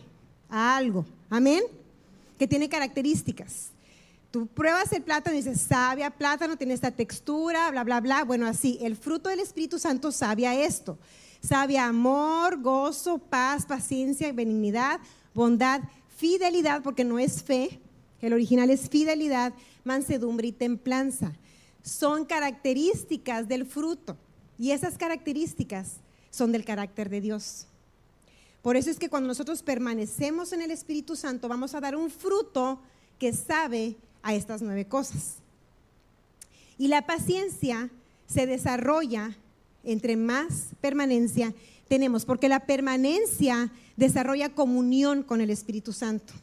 [0.49, 1.05] a algo.
[1.29, 1.61] Amén.
[2.39, 3.69] Que tiene características.
[4.31, 8.23] Tú pruebas el plátano y dices, sabe a plátano, tiene esta textura, bla, bla, bla.
[8.23, 10.97] Bueno, así, el fruto del Espíritu Santo sabe esto.
[11.39, 14.99] Sabe a amor, gozo, paz, paciencia, benignidad,
[15.35, 15.81] bondad,
[16.17, 17.79] fidelidad, porque no es fe,
[18.21, 19.53] el original es fidelidad,
[19.83, 21.33] mansedumbre y templanza.
[21.83, 24.17] Son características del fruto
[24.57, 25.97] y esas características
[26.29, 27.65] son del carácter de Dios.
[28.61, 32.09] Por eso es que cuando nosotros permanecemos en el Espíritu Santo vamos a dar un
[32.09, 32.79] fruto
[33.17, 35.35] que sabe a estas nueve cosas.
[36.77, 37.89] Y la paciencia
[38.27, 39.35] se desarrolla
[39.83, 41.53] entre más permanencia
[41.89, 46.33] tenemos, porque la permanencia desarrolla comunión con el Espíritu Santo.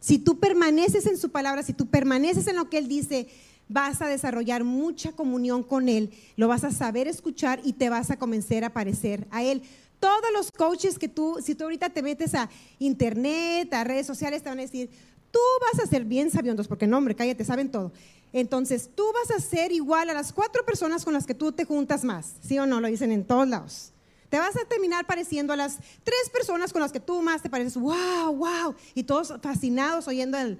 [0.00, 3.28] Si tú permaneces en su palabra, si tú permaneces en lo que Él dice,
[3.68, 8.10] vas a desarrollar mucha comunión con Él, lo vas a saber escuchar y te vas
[8.10, 9.62] a comenzar a parecer a Él.
[10.00, 14.42] Todos los coaches que tú, si tú ahorita te metes a internet, a redes sociales,
[14.42, 14.90] te van a decir,
[15.30, 17.92] tú vas a ser bien sabiondos, porque no, hombre, cállate, saben todo.
[18.32, 21.64] Entonces, tú vas a ser igual a las cuatro personas con las que tú te
[21.64, 22.80] juntas más, ¿sí o no?
[22.80, 23.92] Lo dicen en todos lados.
[24.30, 27.50] Te vas a terminar pareciendo a las tres personas con las que tú más te
[27.50, 30.58] pareces, wow, wow, y todos fascinados oyendo el...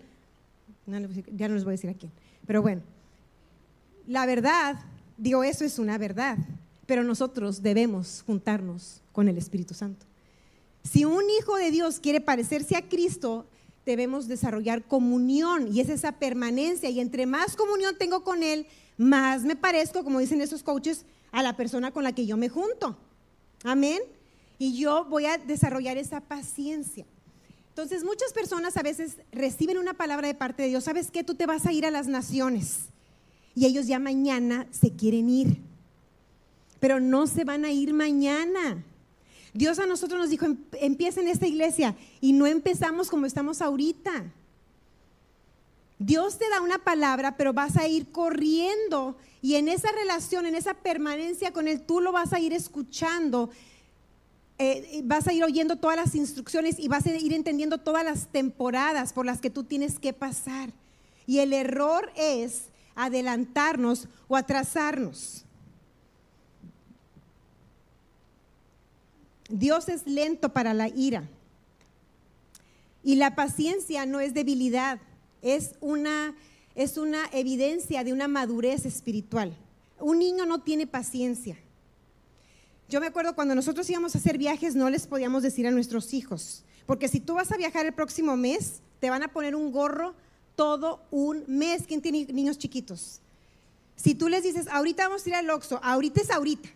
[0.86, 2.12] ya no les voy a decir a quién,
[2.46, 2.82] pero bueno,
[4.06, 4.80] la verdad,
[5.16, 6.36] digo, eso es una verdad,
[6.86, 10.06] pero nosotros debemos juntarnos con el Espíritu Santo.
[10.82, 13.46] Si un hijo de Dios quiere parecerse a Cristo,
[13.86, 16.88] debemos desarrollar comunión y es esa permanencia.
[16.90, 21.42] Y entre más comunión tengo con Él, más me parezco, como dicen esos coaches, a
[21.42, 22.96] la persona con la que yo me junto.
[23.64, 24.00] Amén.
[24.58, 27.06] Y yo voy a desarrollar esa paciencia.
[27.70, 30.84] Entonces, muchas personas a veces reciben una palabra de parte de Dios.
[30.84, 31.24] ¿Sabes qué?
[31.24, 32.88] Tú te vas a ir a las naciones.
[33.54, 35.58] Y ellos ya mañana se quieren ir.
[36.78, 38.84] Pero no se van a ir mañana.
[39.54, 41.96] Dios a nosotros nos dijo, em, empieza en esta iglesia.
[42.20, 44.32] Y no empezamos como estamos ahorita.
[46.00, 50.54] Dios te da una palabra, pero vas a ir corriendo y en esa relación, en
[50.54, 53.50] esa permanencia con Él, tú lo vas a ir escuchando,
[54.56, 58.28] eh, vas a ir oyendo todas las instrucciones y vas a ir entendiendo todas las
[58.28, 60.72] temporadas por las que tú tienes que pasar.
[61.26, 65.44] Y el error es adelantarnos o atrasarnos.
[69.50, 71.28] Dios es lento para la ira.
[73.02, 74.98] Y la paciencia no es debilidad
[75.42, 76.34] es una,
[76.74, 79.56] es una evidencia de una madurez espiritual.
[79.98, 81.58] Un niño no tiene paciencia.
[82.88, 86.12] Yo me acuerdo cuando nosotros íbamos a hacer viajes, no les podíamos decir a nuestros
[86.12, 89.70] hijos, porque si tú vas a viajar el próximo mes, te van a poner un
[89.70, 90.14] gorro
[90.56, 91.84] todo un mes.
[91.86, 93.20] ¿Quién tiene niños chiquitos?
[93.96, 96.68] Si tú les dices, ahorita vamos a ir al Oxxo, ahorita es ahorita.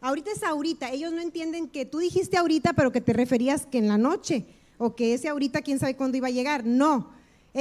[0.00, 0.90] Ahorita es ahorita.
[0.90, 4.44] Ellos no entienden que tú dijiste ahorita, pero que te referías que en la noche,
[4.78, 6.64] o que ese ahorita quién sabe cuándo iba a llegar.
[6.64, 7.10] No,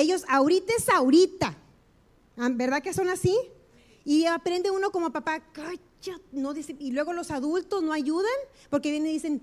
[0.02, 1.56] ellos ahorita es ahorita.
[2.38, 3.36] Ah, ¿Verdad que son así?
[4.04, 5.42] Y aprende uno como papá,
[6.32, 8.32] no y luego los adultos no ayudan
[8.70, 9.42] porque vienen y dicen,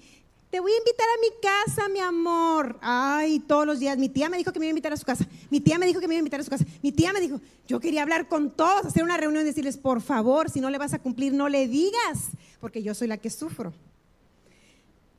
[0.52, 2.78] te voy a invitar a mi casa, mi amor.
[2.82, 3.96] Ay, todos los días.
[3.96, 5.26] Mi tía me dijo que me iba a invitar a su casa.
[5.48, 6.66] Mi tía me dijo que me iba a invitar a su casa.
[6.82, 10.02] Mi tía me dijo, yo quería hablar con todos, hacer una reunión y decirles, por
[10.02, 13.30] favor, si no le vas a cumplir, no le digas, porque yo soy la que
[13.30, 13.72] sufro.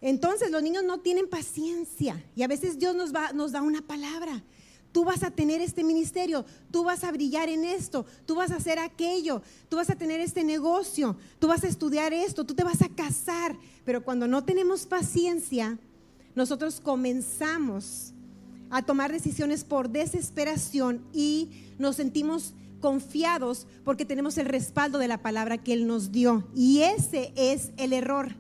[0.02, 3.82] Entonces los niños no tienen paciencia y a veces Dios nos, va, nos da una
[3.82, 4.44] palabra
[4.94, 8.58] tú vas a tener este ministerio, tú vas a brillar en esto, tú vas a
[8.58, 12.64] hacer aquello, tú vas a tener este negocio, tú vas a estudiar esto, tú te
[12.64, 13.58] vas a casar.
[13.84, 15.78] Pero cuando no tenemos paciencia,
[16.36, 18.14] nosotros comenzamos
[18.70, 25.22] a tomar decisiones por desesperación y nos sentimos confiados porque tenemos el respaldo de la
[25.22, 26.48] palabra que Él nos dio.
[26.56, 28.36] Y ese es el error.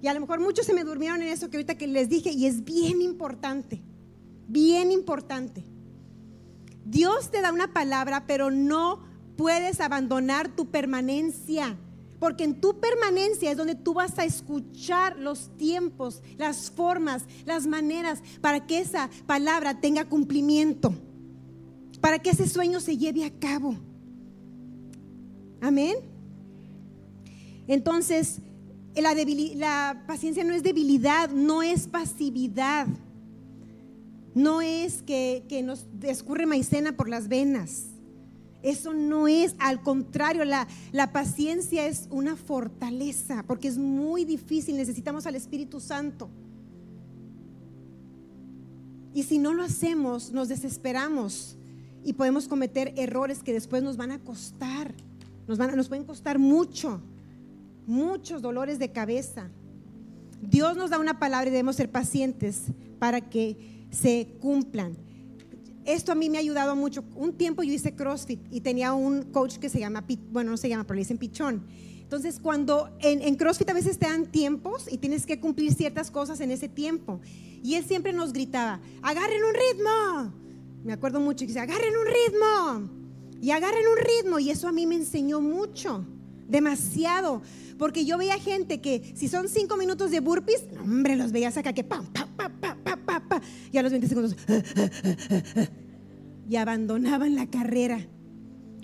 [0.00, 2.30] Y a lo mejor muchos se me durmieron en eso que ahorita que les dije
[2.30, 3.82] y es bien importante
[4.48, 5.64] bien importante.
[6.84, 9.00] Dios te da una palabra, pero no
[9.36, 11.76] puedes abandonar tu permanencia.
[12.18, 17.66] Porque en tu permanencia es donde tú vas a escuchar los tiempos, las formas, las
[17.66, 20.92] maneras para que esa palabra tenga cumplimiento,
[22.00, 23.76] para que ese sueño se lleve a cabo.
[25.60, 25.96] Amén.
[27.68, 28.40] Entonces,
[28.96, 32.88] la, la paciencia no es debilidad, no es pasividad.
[34.38, 37.86] No es que, nos escurre maicena por las venas.
[38.62, 44.76] Eso no es, al contrario, la, la, paciencia es una fortaleza, porque es muy difícil,
[44.76, 46.30] necesitamos al Espíritu Santo.
[49.12, 51.56] Y si no lo hacemos, nos desesperamos
[52.04, 54.94] y podemos cometer errores que después nos van a costar,
[55.48, 57.00] nos, van, nos pueden costar mucho,
[57.88, 59.50] muchos dolores de cabeza.
[60.40, 62.66] Dios nos da una palabra y debemos ser pacientes
[63.00, 64.96] para que se cumplan.
[65.84, 67.02] Esto a mí me ha ayudado mucho.
[67.16, 70.68] Un tiempo yo hice CrossFit y tenía un coach que se llama, bueno, no se
[70.68, 71.64] llama, pero le dicen Pichón.
[72.02, 76.10] Entonces, cuando en, en, CrossFit a veces te dan tiempos y tienes que cumplir ciertas
[76.10, 77.20] cosas en ese tiempo.
[77.62, 80.32] Y él siempre nos gritaba, agarren un ritmo.
[80.84, 82.98] Me acuerdo mucho y dice, agarren un ritmo.
[83.40, 84.38] Y agarren un ritmo.
[84.38, 86.04] Y eso a mí me enseñó mucho,
[86.46, 87.42] demasiado.
[87.78, 91.72] Porque yo veía gente que si son cinco minutos de burpees, hombre, los veía acá
[91.72, 92.98] que pam, pam, pam, pam, pam.
[93.70, 94.36] Y a los 20 segundos,
[96.48, 98.06] y abandonaban la carrera.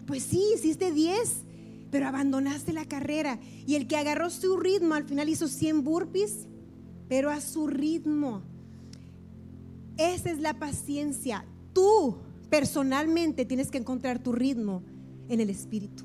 [0.06, 1.44] Pues sí, hiciste 10,
[1.90, 3.40] pero abandonaste la carrera.
[3.66, 6.46] Y el que agarró su ritmo, al final hizo 100 burpees,
[7.08, 8.42] pero a su ritmo.
[9.96, 11.46] Esa es la paciencia.
[11.72, 12.16] Tú
[12.50, 14.82] personalmente tienes que encontrar tu ritmo
[15.28, 16.04] en el Espíritu.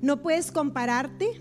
[0.00, 1.40] No puedes compararte.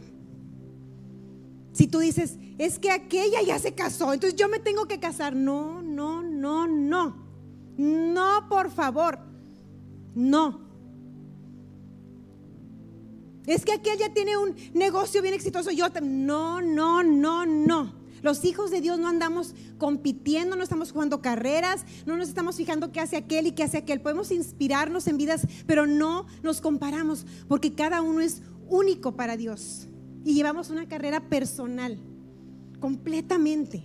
[1.74, 5.34] Si tú dices, es que aquella ya se casó, entonces yo me tengo que casar.
[5.34, 7.16] No, no, no, no.
[7.78, 9.18] No, por favor.
[10.14, 10.60] No.
[13.48, 15.72] Es que aquella tiene un negocio bien exitoso.
[15.72, 17.96] Yo no, no, no, no.
[18.22, 22.92] Los hijos de Dios no andamos compitiendo, no estamos jugando carreras, no nos estamos fijando
[22.92, 24.02] qué hace aquel y qué hace aquel.
[24.02, 29.88] Podemos inspirarnos en vidas, pero no nos comparamos, porque cada uno es único para Dios.
[30.26, 31.98] Y llevamos una carrera personal,
[32.80, 33.84] completamente.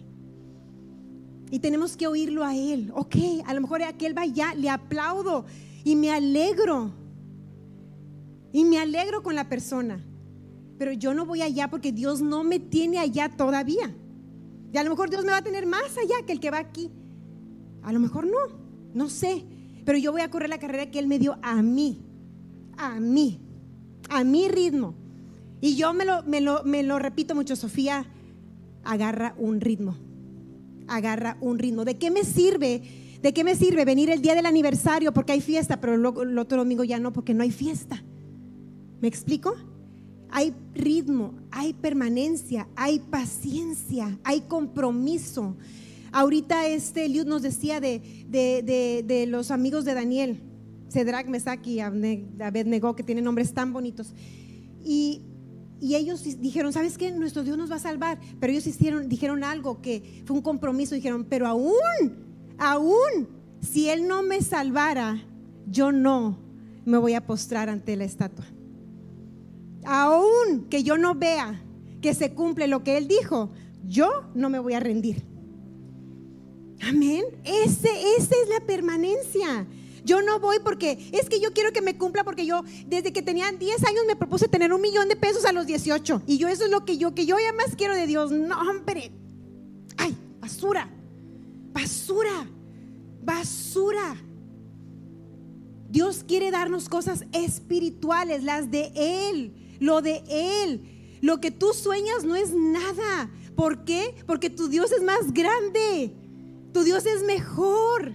[1.50, 2.90] Y tenemos que oírlo a Él.
[2.94, 3.16] Ok,
[3.46, 5.44] a lo mejor aquel va allá, le aplaudo
[5.84, 6.92] y me alegro.
[8.52, 10.04] Y me alegro con la persona.
[10.78, 13.94] Pero yo no voy allá porque Dios no me tiene allá todavía.
[14.72, 16.58] Y a lo mejor Dios me va a tener más allá que el que va
[16.58, 16.90] aquí.
[17.82, 18.56] A lo mejor no,
[18.92, 19.44] no sé.
[19.84, 22.02] Pero yo voy a correr la carrera que Él me dio a mí.
[22.76, 23.40] A mí.
[24.08, 24.94] A mi ritmo.
[25.60, 28.06] Y yo me lo, me lo, me lo repito mucho, Sofía,
[28.84, 29.96] agarra un ritmo.
[30.86, 31.84] Agarra un ritmo.
[31.84, 32.82] ¿De qué me sirve?
[33.22, 36.58] ¿De qué me sirve venir el día del aniversario porque hay fiesta, pero el otro
[36.58, 38.02] domingo ya no porque no hay fiesta?
[39.00, 39.54] ¿Me explico?
[40.34, 45.56] hay ritmo, hay permanencia, hay paciencia, hay compromiso.
[46.10, 50.40] Ahorita este Eliud nos decía de, de, los amigos de Daniel,
[50.88, 54.12] Cedrak, Mesach y Abednego, que tienen nombres tan bonitos.
[54.84, 55.22] Y,
[55.84, 57.10] y, ellos dijeron, ¿sabes qué?
[57.12, 58.18] Nuestro Dios nos va a salvar.
[58.40, 60.94] Pero ellos hicieron, dijeron algo que fue un compromiso.
[60.94, 61.74] Dijeron, pero aún,
[62.58, 63.28] aún,
[63.60, 65.22] si Él no me salvara,
[65.66, 66.38] yo no
[66.84, 68.46] me voy a postrar ante la estatua
[69.84, 71.62] aún que yo no vea
[72.00, 73.50] que se cumple lo que Él dijo,
[73.86, 75.22] yo no me voy a rendir.
[76.82, 77.24] Amén.
[77.44, 79.66] Ese, esa es la permanencia.
[80.04, 83.22] Yo no voy porque es que yo quiero que me cumpla porque yo desde que
[83.22, 86.48] tenía 10 años me propuse tener un millón de pesos a los 18 y yo
[86.48, 88.30] eso es lo que yo que yo ya más quiero de Dios.
[88.30, 89.10] No, hombre.
[89.96, 90.90] Ay, basura.
[91.72, 92.46] Basura.
[93.22, 94.16] Basura.
[95.88, 100.80] Dios quiere darnos cosas espirituales, las de Él lo de Él.
[101.20, 103.30] Lo que tú sueñas no es nada.
[103.56, 104.14] ¿Por qué?
[104.26, 106.12] Porque tu Dios es más grande.
[106.72, 108.14] Tu Dios es mejor.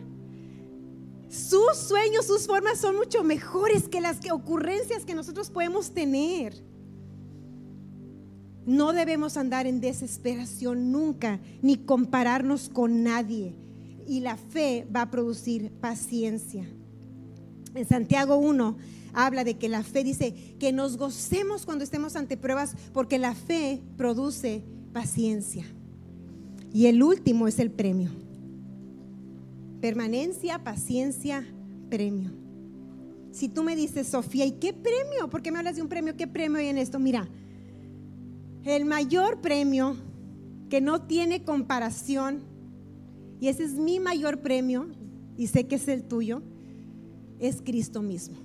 [1.30, 6.64] Sus sueños, sus formas son mucho mejores que las que ocurrencias que nosotros podemos tener.
[8.66, 13.56] No debemos andar en desesperación nunca, ni compararnos con nadie.
[14.08, 16.68] Y la fe va a producir paciencia.
[17.76, 18.78] En Santiago 1
[19.14, 23.36] habla de que la fe dice que nos gocemos cuando estemos ante pruebas porque la
[23.36, 24.64] fe produce
[24.94, 25.66] paciencia.
[26.74, 28.10] Y el último es el premio.
[29.82, 31.46] Permanencia, paciencia,
[31.90, 32.32] premio.
[33.32, 35.30] Si tú me dices, Sofía, ¿y qué premio?
[35.30, 36.18] ¿Por qué me hablas de un premio?
[36.18, 37.00] ¿Qué premio hay en esto?
[37.00, 37.30] Mira,
[38.64, 39.96] el mayor premio
[40.70, 42.42] que no tiene comparación,
[43.40, 44.88] y ese es mi mayor premio,
[45.38, 46.42] y sé que es el tuyo,
[47.40, 48.38] es Cristo mismo.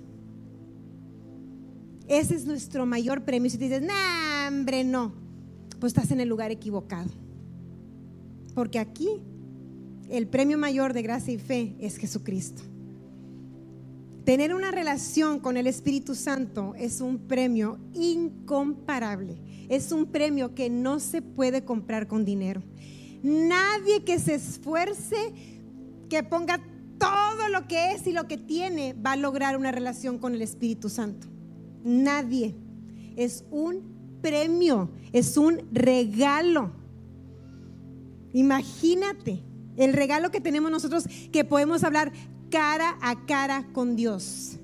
[2.07, 3.49] Ese es nuestro mayor premio.
[3.49, 5.13] Si te dices, nah, hombre, no,
[5.79, 7.09] pues estás en el lugar equivocado.
[8.53, 9.21] Porque aquí
[10.09, 12.61] el premio mayor de gracia y fe es Jesucristo.
[14.25, 19.37] Tener una relación con el Espíritu Santo es un premio incomparable.
[19.69, 22.63] Es un premio que no se puede comprar con dinero.
[23.21, 25.15] Nadie que se esfuerce,
[26.09, 26.59] que ponga
[26.97, 30.41] todo lo que es y lo que tiene, va a lograr una relación con el
[30.41, 31.27] Espíritu Santo.
[31.83, 32.55] Nadie.
[33.15, 36.71] Es un premio, es un regalo.
[38.33, 39.43] Imagínate
[39.77, 42.11] el regalo que tenemos nosotros que podemos hablar
[42.49, 44.59] cara a cara con Dios.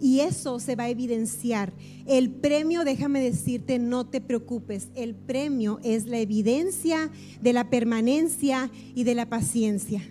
[0.00, 1.72] Y eso se va a evidenciar.
[2.06, 4.90] El premio, déjame decirte, no te preocupes.
[4.94, 7.10] El premio es la evidencia
[7.40, 10.02] de la permanencia y de la paciencia.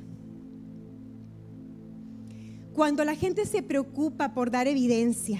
[2.74, 5.40] Cuando la gente se preocupa por dar evidencia,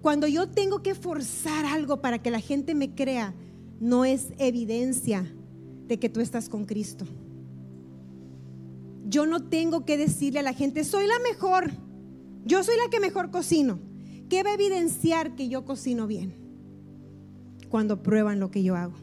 [0.00, 3.34] cuando yo tengo que forzar algo para que la gente me crea,
[3.82, 5.26] no es evidencia
[5.88, 7.04] de que tú estás con Cristo.
[9.08, 11.72] Yo no tengo que decirle a la gente, soy la mejor,
[12.44, 13.80] yo soy la que mejor cocino.
[14.30, 16.32] ¿Qué va a evidenciar que yo cocino bien?
[17.70, 18.94] Cuando prueban lo que yo hago.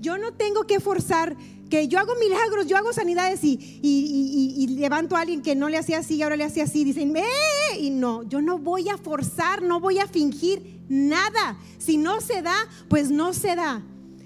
[0.00, 1.36] Yo no tengo que forzar
[1.70, 5.98] que yo hago milagros, yo hago sanidades y, levanto a alguien que no le hacía
[5.98, 6.84] así y ahora le hacía así.
[6.84, 7.80] Dicen, ¡eh!
[7.80, 11.56] Y no, yo no voy a forzar, no voy a fingir nada.
[11.78, 12.54] Si no se da,
[12.88, 13.82] pues no se da.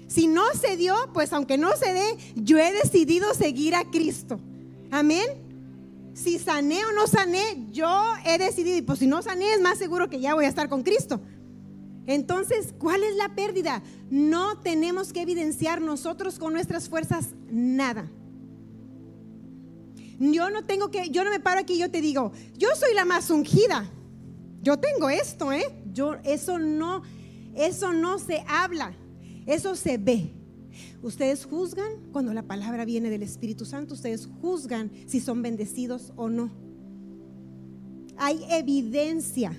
[0.07, 4.39] Si no se dio, pues aunque no se dé, yo he decidido seguir a Cristo.
[4.91, 5.25] Amén.
[6.13, 7.87] Si sané o no sané, yo
[8.25, 10.67] he decidido, y pues si no sané, es más seguro que ya voy a estar
[10.67, 11.21] con Cristo.
[12.05, 13.81] Entonces, ¿cuál es la pérdida?
[14.09, 18.09] No tenemos que evidenciar nosotros con nuestras fuerzas nada.
[20.19, 22.93] Yo no tengo que, yo no me paro aquí y yo te digo, yo soy
[22.93, 23.89] la más ungida.
[24.61, 25.65] Yo tengo esto, ¿eh?
[25.97, 27.01] Yo, eso no,
[27.55, 28.93] eso no se habla,
[29.47, 30.31] eso se ve.
[31.01, 36.29] Ustedes juzgan cuando la palabra viene del Espíritu Santo, ustedes juzgan si son bendecidos o
[36.29, 36.51] no.
[38.15, 39.57] Hay evidencia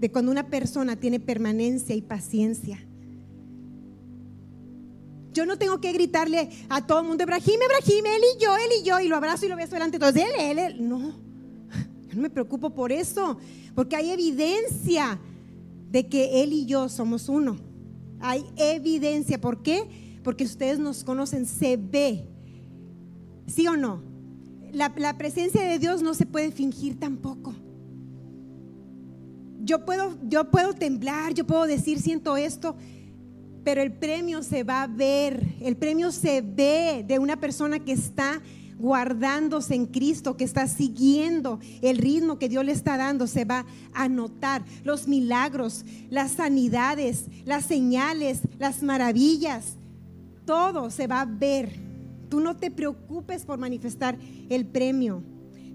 [0.00, 2.84] de cuando una persona tiene permanencia y paciencia.
[5.32, 8.70] Yo no tengo que gritarle a todo el mundo, Ebrahim, Ebrahim, él y yo, él
[8.80, 10.20] y yo, y lo abrazo y lo beso delante de.
[10.20, 10.88] Él, él, él.
[10.88, 10.98] No,
[12.08, 13.38] yo no me preocupo por eso,
[13.76, 15.20] porque hay evidencia
[15.94, 17.56] de que él y yo somos uno.
[18.18, 19.40] Hay evidencia.
[19.40, 20.18] ¿Por qué?
[20.24, 22.26] Porque ustedes nos conocen, se ve.
[23.46, 24.02] ¿Sí o no?
[24.72, 27.54] La, presencia de Dios no se puede fingir tampoco
[29.60, 32.76] yo puedo, yo puedo temblar, yo puedo decir siento esto,
[33.62, 37.92] pero el premio se va a ver, el premio se ve de una persona que
[37.92, 38.42] está
[38.78, 43.66] guardándose en Cristo, que está siguiendo el ritmo que Dios le está dando, se va
[43.92, 49.76] a notar los milagros, las sanidades, las señales, las maravillas,
[50.44, 51.80] todo se va a ver.
[52.28, 54.18] Tú no te preocupes por manifestar
[54.48, 55.22] el premio.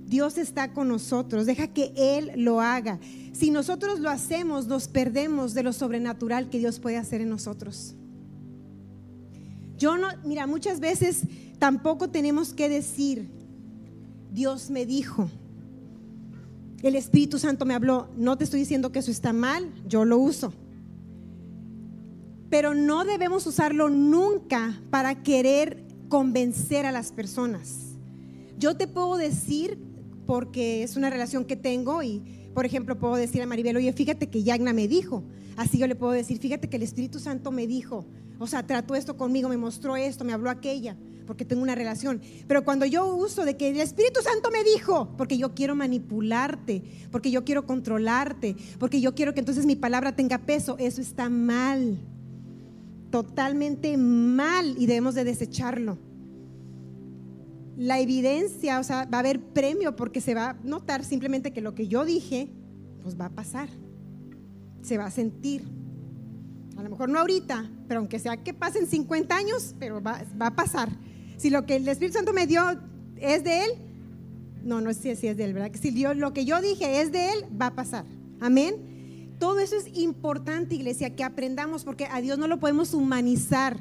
[0.06, 3.00] Dios está con nosotros, deja que Él lo haga.
[3.32, 7.96] Si nosotros lo hacemos, nos perdemos de lo sobrenatural que Dios puede hacer en nosotros.
[9.78, 11.22] Yo no, mira, muchas veces
[11.60, 13.30] tampoco tenemos que decir,
[14.32, 15.30] Dios me dijo,
[16.82, 20.18] el Espíritu Santo me habló, no te estoy diciendo que eso está mal, yo lo
[20.18, 20.54] uso.
[22.50, 27.96] Pero no debemos usarlo nunca para querer convencer a las personas.
[28.58, 29.78] Yo te puedo decir,
[30.26, 34.28] porque es una relación que tengo y por ejemplo, puedo decir a Maribel, oye, fíjate
[34.28, 35.24] que Yagna me dijo.
[35.56, 38.06] Así yo le puedo decir, fíjate que el Espíritu Santo me dijo.
[38.38, 40.98] O sea, trató esto conmigo, me mostró esto, me habló aquella,
[41.30, 42.22] porque tengo una relación.
[42.48, 46.82] Pero cuando yo uso de que el Espíritu Santo me dijo, porque yo quiero manipularte,
[47.12, 51.30] porque yo quiero controlarte, porque yo quiero que entonces mi palabra tenga peso, eso está
[51.30, 52.00] mal.
[53.12, 56.00] Totalmente mal y debemos de desecharlo
[57.78, 61.62] la evidencia, o sea, va a haber premio porque se va a notar simplemente que
[61.62, 62.50] lo que yo dije,
[63.04, 63.70] pues va a pasar.
[64.82, 65.64] Se va a sentir.
[66.76, 70.56] A lo mejor no ahorita, pero aunque sea que pasen 50 años, pero va, a
[70.56, 70.90] pasar.
[71.40, 72.62] Si lo que el Espíritu Santo me dio
[73.18, 73.72] es de Él,
[74.64, 75.72] no, no sé si es de Él, ¿verdad?
[75.82, 78.06] Si lo que yo dije es de Él, va a pasar.
[78.42, 79.36] Amén.
[79.40, 83.78] Todo eso es importante, iglesia, que aprendamos porque a Dios no lo podemos humanizar.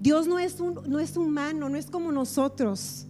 [0.00, 3.06] Dios no es, un, no es humano, no es como nosotros.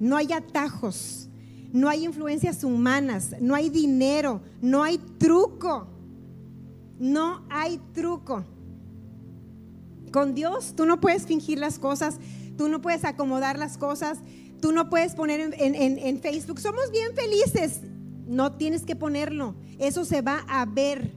[0.00, 1.28] No hay atajos,
[1.72, 5.86] no hay influencias humanas, no hay dinero, no hay truco.
[6.98, 8.44] No hay truco.
[10.12, 12.18] Con Dios tú no puedes fingir las cosas,
[12.56, 14.18] tú no puedes acomodar las cosas,
[14.60, 17.80] tú no puedes poner en, Facebook, somos bien felices.
[18.26, 21.12] No tienes que ponerlo, eso se va a ver.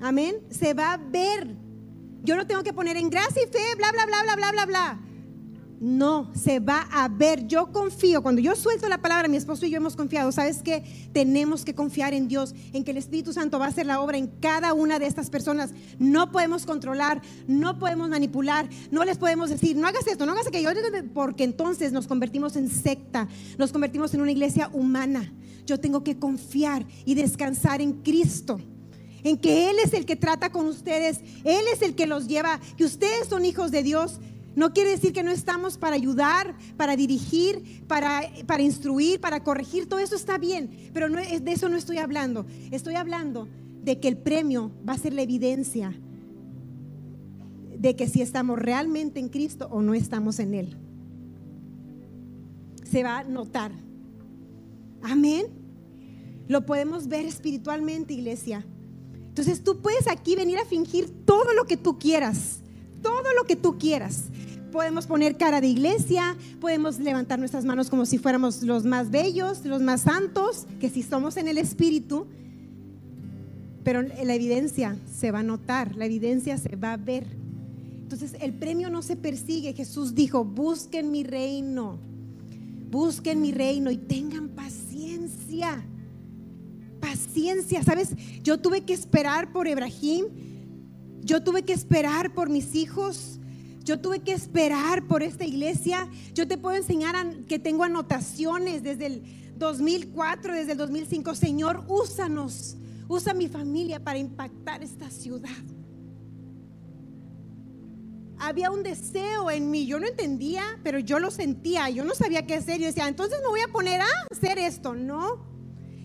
[0.00, 0.36] Amén.
[0.50, 1.56] Se va a ver.
[2.22, 4.66] Yo no tengo que poner en gracia y fe, bla, bla, bla, bla, bla, bla,
[4.66, 5.00] bla.
[5.78, 7.46] No, se va a ver.
[7.46, 8.22] Yo confío.
[8.22, 10.32] Cuando yo suelto la palabra, mi esposo y yo hemos confiado.
[10.32, 11.10] ¿Sabes qué?
[11.12, 14.16] Tenemos que confiar en Dios, en que el Espíritu Santo va a hacer la obra
[14.16, 15.72] en cada una de estas personas.
[15.98, 20.46] No podemos controlar, no podemos manipular, no les podemos decir, no hagas esto, no hagas
[20.46, 20.70] aquello,
[21.12, 25.32] porque entonces nos convertimos en secta, nos convertimos en una iglesia humana.
[25.66, 28.58] Yo tengo que confiar y descansar en Cristo
[29.24, 32.60] en que Él es el que trata con ustedes, Él es el que los lleva,
[32.76, 34.20] que ustedes son hijos de Dios.
[34.56, 39.86] No quiere decir que no estamos para ayudar, para dirigir, para, para instruir, para corregir,
[39.86, 42.46] todo eso está bien, pero no, de eso no estoy hablando.
[42.70, 43.48] Estoy hablando
[43.84, 45.94] de que el premio va a ser la evidencia
[47.78, 50.76] de que si estamos realmente en Cristo o no estamos en Él.
[52.90, 53.72] Se va a notar.
[55.02, 55.46] Amén.
[56.48, 58.64] Lo podemos ver espiritualmente, iglesia.
[59.28, 62.60] Entonces tú puedes aquí venir a fingir todo lo que tú quieras,
[63.02, 64.30] todo lo que tú quieras.
[64.76, 69.64] Podemos poner cara de iglesia, podemos levantar nuestras manos como si fuéramos los más bellos,
[69.64, 72.26] los más santos, que si somos en el Espíritu,
[73.82, 77.26] pero la evidencia se va a notar, la evidencia se va a ver.
[78.02, 79.72] Entonces el premio no se persigue.
[79.72, 81.98] Jesús dijo, busquen mi reino,
[82.90, 85.82] busquen mi reino y tengan paciencia
[87.00, 88.10] paciencia, ¿sabes?
[88.42, 90.26] Yo tuve que esperar por Ebrahim
[91.22, 93.35] Yo tuve que esperar por mis hijos.
[93.86, 96.08] Yo tuve que esperar por esta iglesia.
[96.34, 97.14] Yo te puedo enseñar
[97.46, 101.36] que tengo anotaciones desde el 2004, desde el 2005.
[101.36, 102.76] Señor, úsanos.
[103.06, 105.62] Usa mi familia para impactar esta ciudad.
[108.38, 112.44] Había un deseo en mí, yo no entendía, pero yo lo sentía, yo no sabía
[112.44, 112.80] qué hacer.
[112.80, 114.96] Yo decía, entonces me voy a poner a hacer esto.
[114.96, 115.46] No,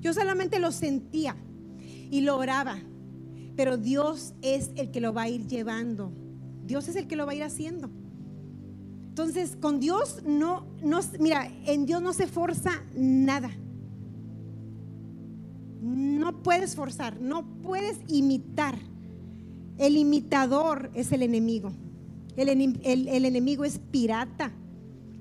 [0.02, 1.36] yo solamente lo sentía
[2.12, 2.78] y lo oraba.
[3.56, 6.14] Pero Dios es el que lo va a ir llevando.
[6.72, 7.90] Dios es el que lo va a ir haciendo.
[9.10, 13.52] Entonces, con Dios no, no mira, en Dios no se forza nada.
[15.82, 18.80] No puedes forzar, no puedes imitar.
[19.78, 21.74] El imitador es el enemigo.
[22.38, 22.48] El,
[22.86, 24.54] el, enemigo es pirata.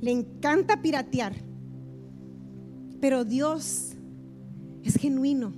[0.00, 1.34] Le encanta piratear.
[3.00, 3.96] Pero Dios
[4.84, 5.52] es genuino,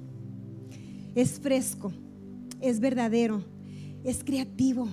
[1.15, 1.93] es fresco,
[2.63, 3.45] es verdadero,
[4.05, 4.89] es creativo,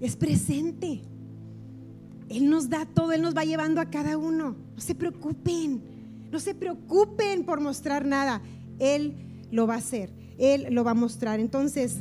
[0.00, 1.00] es presente.
[2.28, 4.56] Él nos da todo, Él nos va llevando a cada uno.
[4.74, 5.80] No se preocupen,
[6.30, 8.42] no se preocupen por mostrar nada.
[8.78, 9.14] Él
[9.50, 11.40] lo va a hacer, Él lo va a mostrar.
[11.40, 11.96] Entonces,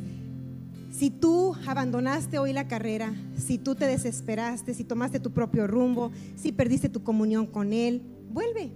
[0.92, 6.12] si tú abandonaste hoy la carrera, si tú te desesperaste, si tomaste tu propio rumbo,
[6.36, 8.72] si perdiste tu comunión con Él, vuelve.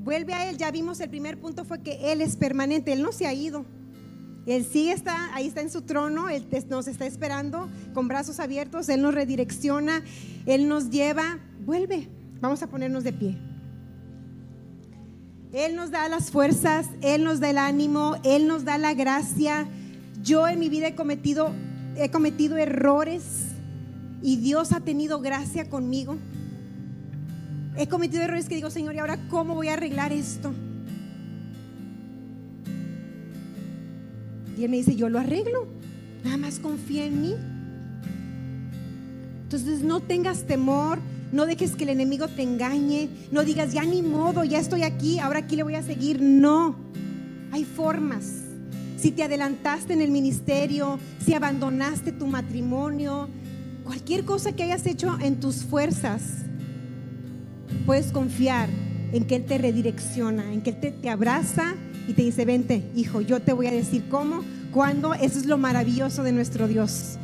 [0.00, 0.58] Vuelve a Él.
[0.58, 3.64] Ya vimos el primer punto fue que Él es permanente, Él no se ha ido.
[4.46, 8.88] Él sigue está, ahí está en su trono, Él nos está esperando con brazos abiertos,
[8.88, 10.02] Él nos redirecciona,
[10.44, 11.38] Él nos lleva.
[11.64, 12.08] Vuelve,
[12.40, 13.38] vamos a ponernos de pie.
[15.52, 19.66] Él nos da las fuerzas, Él nos da el ánimo, Él nos da la gracia.
[20.22, 21.52] Yo en mi vida he cometido,
[21.96, 23.22] he cometido errores
[24.20, 26.16] y Dios ha tenido gracia conmigo.
[27.76, 30.52] He cometido errores que digo, Señor, ¿y ahora cómo voy a arreglar esto?
[34.56, 35.66] Y Él me dice, yo lo arreglo.
[36.24, 37.34] Nada más confía en mí.
[39.42, 40.98] Entonces no tengas temor,
[41.32, 45.18] no dejes que el enemigo te engañe, no digas, ya ni modo, ya estoy aquí,
[45.18, 46.20] ahora aquí le voy a seguir.
[46.20, 46.76] No,
[47.52, 48.44] hay formas
[49.04, 53.28] si te adelantaste en el ministerio, si abandonaste tu matrimonio,
[53.84, 56.22] cualquier cosa que hayas hecho en tus fuerzas,
[57.84, 58.70] puedes confiar
[59.12, 61.74] en que Él te redirecciona, en que Él te, abraza
[62.06, 64.42] y te dice, vente, hijo, yo te voy a decir cómo,
[64.72, 65.14] cuándo.
[65.14, 67.16] Eso es lo maravilloso de nuestro Dios,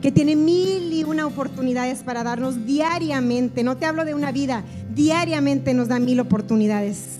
[0.00, 3.62] que tiene mil y una oportunidades para darnos diariamente.
[3.62, 4.64] No te hablo de una vida,
[4.94, 7.18] diariamente nos da mil oportunidades.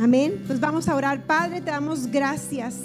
[0.00, 0.42] Amén.
[0.46, 1.26] Pues vamos a orar.
[1.26, 2.76] Padre, te damos gracias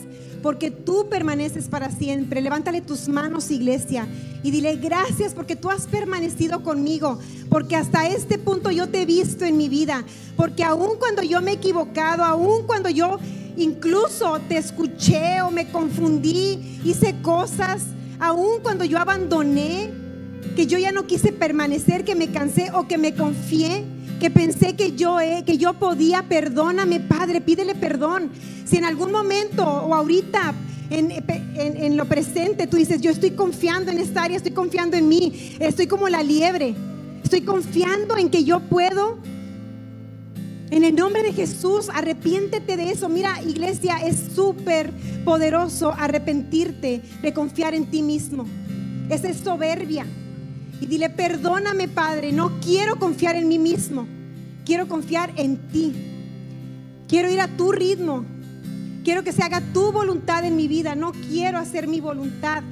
[0.44, 2.42] porque tú permaneces para siempre.
[2.42, 4.08] Levántale tus manos, iglesia,
[4.44, 7.18] y dile gracias porque tú has permanecido conmigo,
[7.50, 10.04] porque hasta este punto yo te he visto en mi vida,
[10.36, 13.20] porque aun cuando yo me he equivocado, aun cuando yo
[13.56, 17.84] incluso te escuché o me confundí, hice cosas,
[18.20, 19.92] aun cuando yo abandoné,
[20.58, 23.86] que yo ya no quise permanecer, que me cansé o que me confié,
[24.24, 28.32] que pensé que yo, eh, que yo podía, perdóname, Padre, pídele perdón.
[28.64, 30.54] Si en algún momento o ahorita
[30.90, 31.12] en,
[31.58, 35.58] en, lo presente tú dices, yo estoy confiando en esta área, estoy confiando en mí,
[35.60, 36.74] estoy como la liebre,
[37.22, 39.18] estoy confiando en que yo puedo.
[40.72, 43.10] En el nombre de Jesús, arrepiéntete de eso.
[43.10, 44.90] Mira, iglesia, es súper
[45.26, 48.46] poderoso arrepentirte de confiar en ti mismo.
[49.10, 50.06] Esa es soberbia.
[50.84, 54.06] Y dile, perdóname Padre, no quiero confiar en mí mismo,
[54.66, 55.94] quiero confiar en ti.
[57.08, 58.26] Quiero ir a tu ritmo.
[59.06, 62.64] Quiero que se haga tu voluntad en mi vida, no quiero hacer mi voluntad.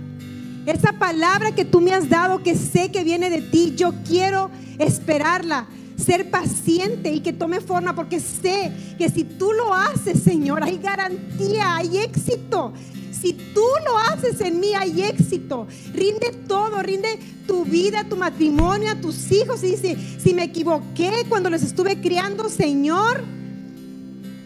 [0.65, 4.51] Esa palabra que tú me has dado, que sé que viene de ti, yo quiero
[4.77, 10.65] esperarla, ser paciente y que tome forma, porque sé que si tú lo haces, Señor,
[10.65, 12.73] hay garantía, hay éxito.
[13.21, 15.67] Si tú lo haces en mí, hay éxito.
[15.93, 19.63] Rinde todo, rinde tu vida, tu matrimonio, a tus hijos.
[19.63, 23.23] Y dice, si me equivoqué cuando los estuve criando, Señor,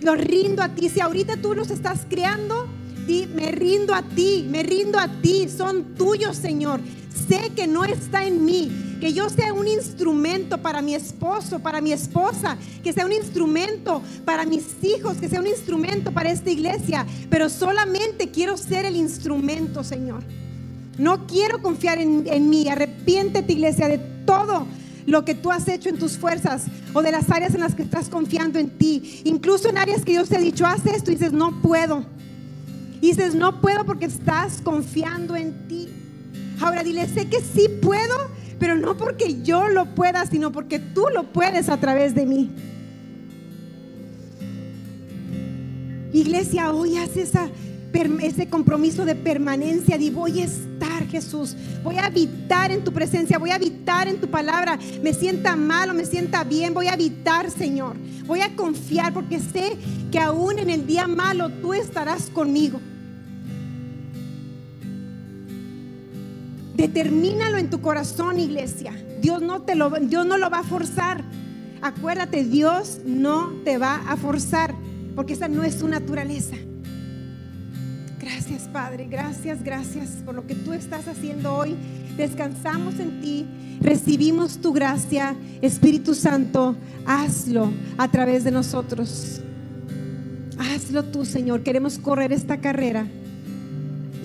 [0.01, 0.89] los rindo a ti.
[0.89, 2.67] Si ahorita tú los estás criando,
[3.07, 5.47] me rindo a ti, me rindo a ti.
[5.47, 6.81] Son tuyos, Señor.
[7.27, 11.81] Sé que no está en mí, que yo sea un instrumento para mi esposo, para
[11.81, 16.51] mi esposa, que sea un instrumento para mis hijos, que sea un instrumento para esta
[16.51, 20.23] iglesia, pero solamente quiero ser el instrumento, Señor.
[20.97, 22.67] No quiero confiar en, mí.
[22.69, 24.65] Arrepiéntete, iglesia, de todo
[25.05, 27.83] lo que tú has hecho en tus fuerzas o de las áreas en las que
[27.83, 29.21] estás confiando en ti.
[29.25, 32.05] Incluso en áreas que Dios te ha dicho, haz esto y dices, no puedo.
[33.01, 35.89] Dices, no puedo porque estás confiando en ti.
[36.61, 38.15] Ahora dile, sé que sí puedo,
[38.59, 42.51] pero no porque yo lo pueda, sino porque tú lo puedes a través de mí.
[46.13, 49.97] Iglesia, hoy haz ese compromiso de permanencia.
[49.97, 51.55] Di, voy a estar, Jesús.
[51.83, 53.37] Voy a habitar en tu presencia.
[53.37, 54.79] Voy a habitar en tu palabra.
[55.03, 56.73] Me sienta mal o me sienta bien.
[56.73, 57.97] Voy a habitar, Señor.
[58.25, 59.77] Voy a confiar porque sé
[60.09, 62.79] que aún en el día malo tú estarás conmigo.
[66.75, 68.93] Determínalo en tu corazón, iglesia.
[69.21, 71.23] Dios no, te lo, Dios no lo va a forzar.
[71.81, 74.73] Acuérdate, Dios no te va a forzar,
[75.15, 76.55] porque esa no es su naturaleza.
[78.19, 79.07] Gracias, Padre.
[79.09, 81.75] Gracias, gracias por lo que tú estás haciendo hoy.
[82.17, 83.45] Descansamos en ti,
[83.79, 85.35] recibimos tu gracia.
[85.61, 89.41] Espíritu Santo, hazlo a través de nosotros.
[90.57, 91.63] Hazlo tú, Señor.
[91.63, 93.07] Queremos correr esta carrera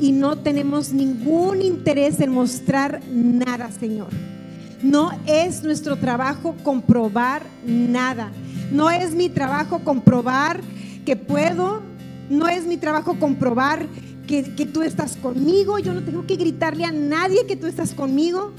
[0.00, 4.08] y no tenemos ningún interés en mostrar nada, Señor.
[4.82, 8.32] No es nuestro trabajo comprobar nada.
[8.72, 10.60] No es mi trabajo comprobar
[11.04, 11.82] que puedo.
[12.30, 13.86] No es mi trabajo comprobar
[14.26, 14.42] que,
[14.72, 15.78] tú estás conmigo.
[15.78, 18.52] Yo no tengo que gritarle a nadie que tú estás conmigo.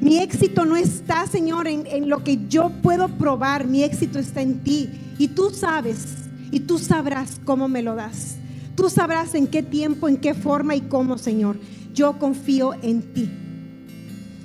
[0.00, 3.66] Mi éxito no está, Señor, en, lo que yo puedo probar.
[3.66, 4.90] Mi éxito está en ti.
[5.18, 8.36] Y tú sabes, y tú sabrás cómo me lo das.
[8.76, 11.58] Tú sabrás en qué tiempo, en qué forma y cómo, Señor.
[11.94, 13.30] Yo confío en ti.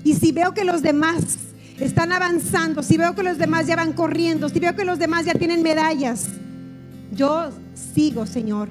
[0.04, 1.38] Y si veo que los demás
[1.80, 5.26] están avanzando, si veo que los demás ya van corriendo, si veo que los demás
[5.26, 6.28] ya tienen medallas,
[7.12, 8.70] yo sigo, Señor,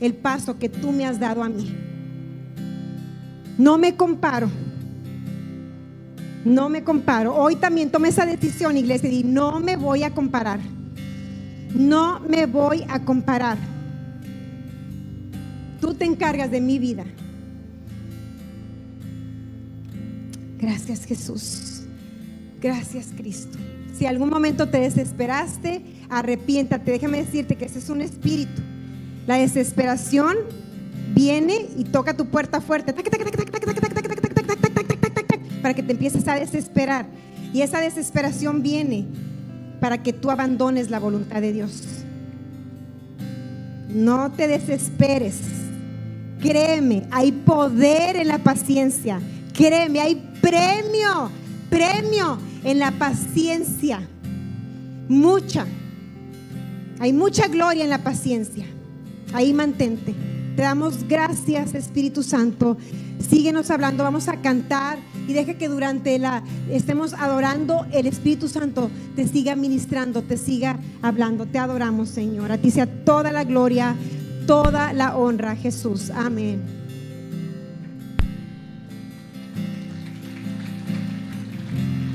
[0.00, 1.74] el paso que tú me has dado a mí.
[3.58, 4.48] No me comparo.
[6.44, 7.34] No me comparo.
[7.34, 10.60] Hoy también tomé esa decisión, iglesia, y no me voy a comparar.
[11.74, 13.58] No me voy a comparar.
[15.80, 17.04] Tú te encargas de mi vida.
[20.58, 21.82] Gracias Jesús.
[22.60, 23.58] Gracias Cristo.
[23.96, 26.92] Si algún momento te desesperaste, arrepiéntate.
[26.92, 28.62] Déjame decirte que ese es un espíritu.
[29.26, 30.36] La desesperación
[31.14, 33.04] viene y toca tu puerta fuerte para
[35.74, 37.06] que te empieces a desesperar.
[37.52, 39.06] Y esa desesperación viene
[39.80, 41.82] para que tú abandones la voluntad de Dios.
[43.88, 45.36] No te desesperes.
[46.40, 49.20] Créeme, hay poder en la paciencia.
[49.52, 51.30] Créeme, hay premio,
[51.68, 54.00] premio en la paciencia.
[55.08, 55.66] Mucha.
[56.98, 58.64] Hay mucha gloria en la paciencia.
[59.32, 60.14] Ahí mantente.
[60.56, 62.76] Te damos gracias, Espíritu Santo.
[63.28, 68.90] Síguenos hablando, vamos a cantar y deja que durante la estemos adorando el Espíritu Santo
[69.14, 71.46] te siga ministrando, te siga hablando.
[71.46, 72.50] Te adoramos, Señor.
[72.50, 73.94] A ti sea toda la gloria,
[74.50, 76.10] toda la honra, Jesús.
[76.10, 76.79] Amén.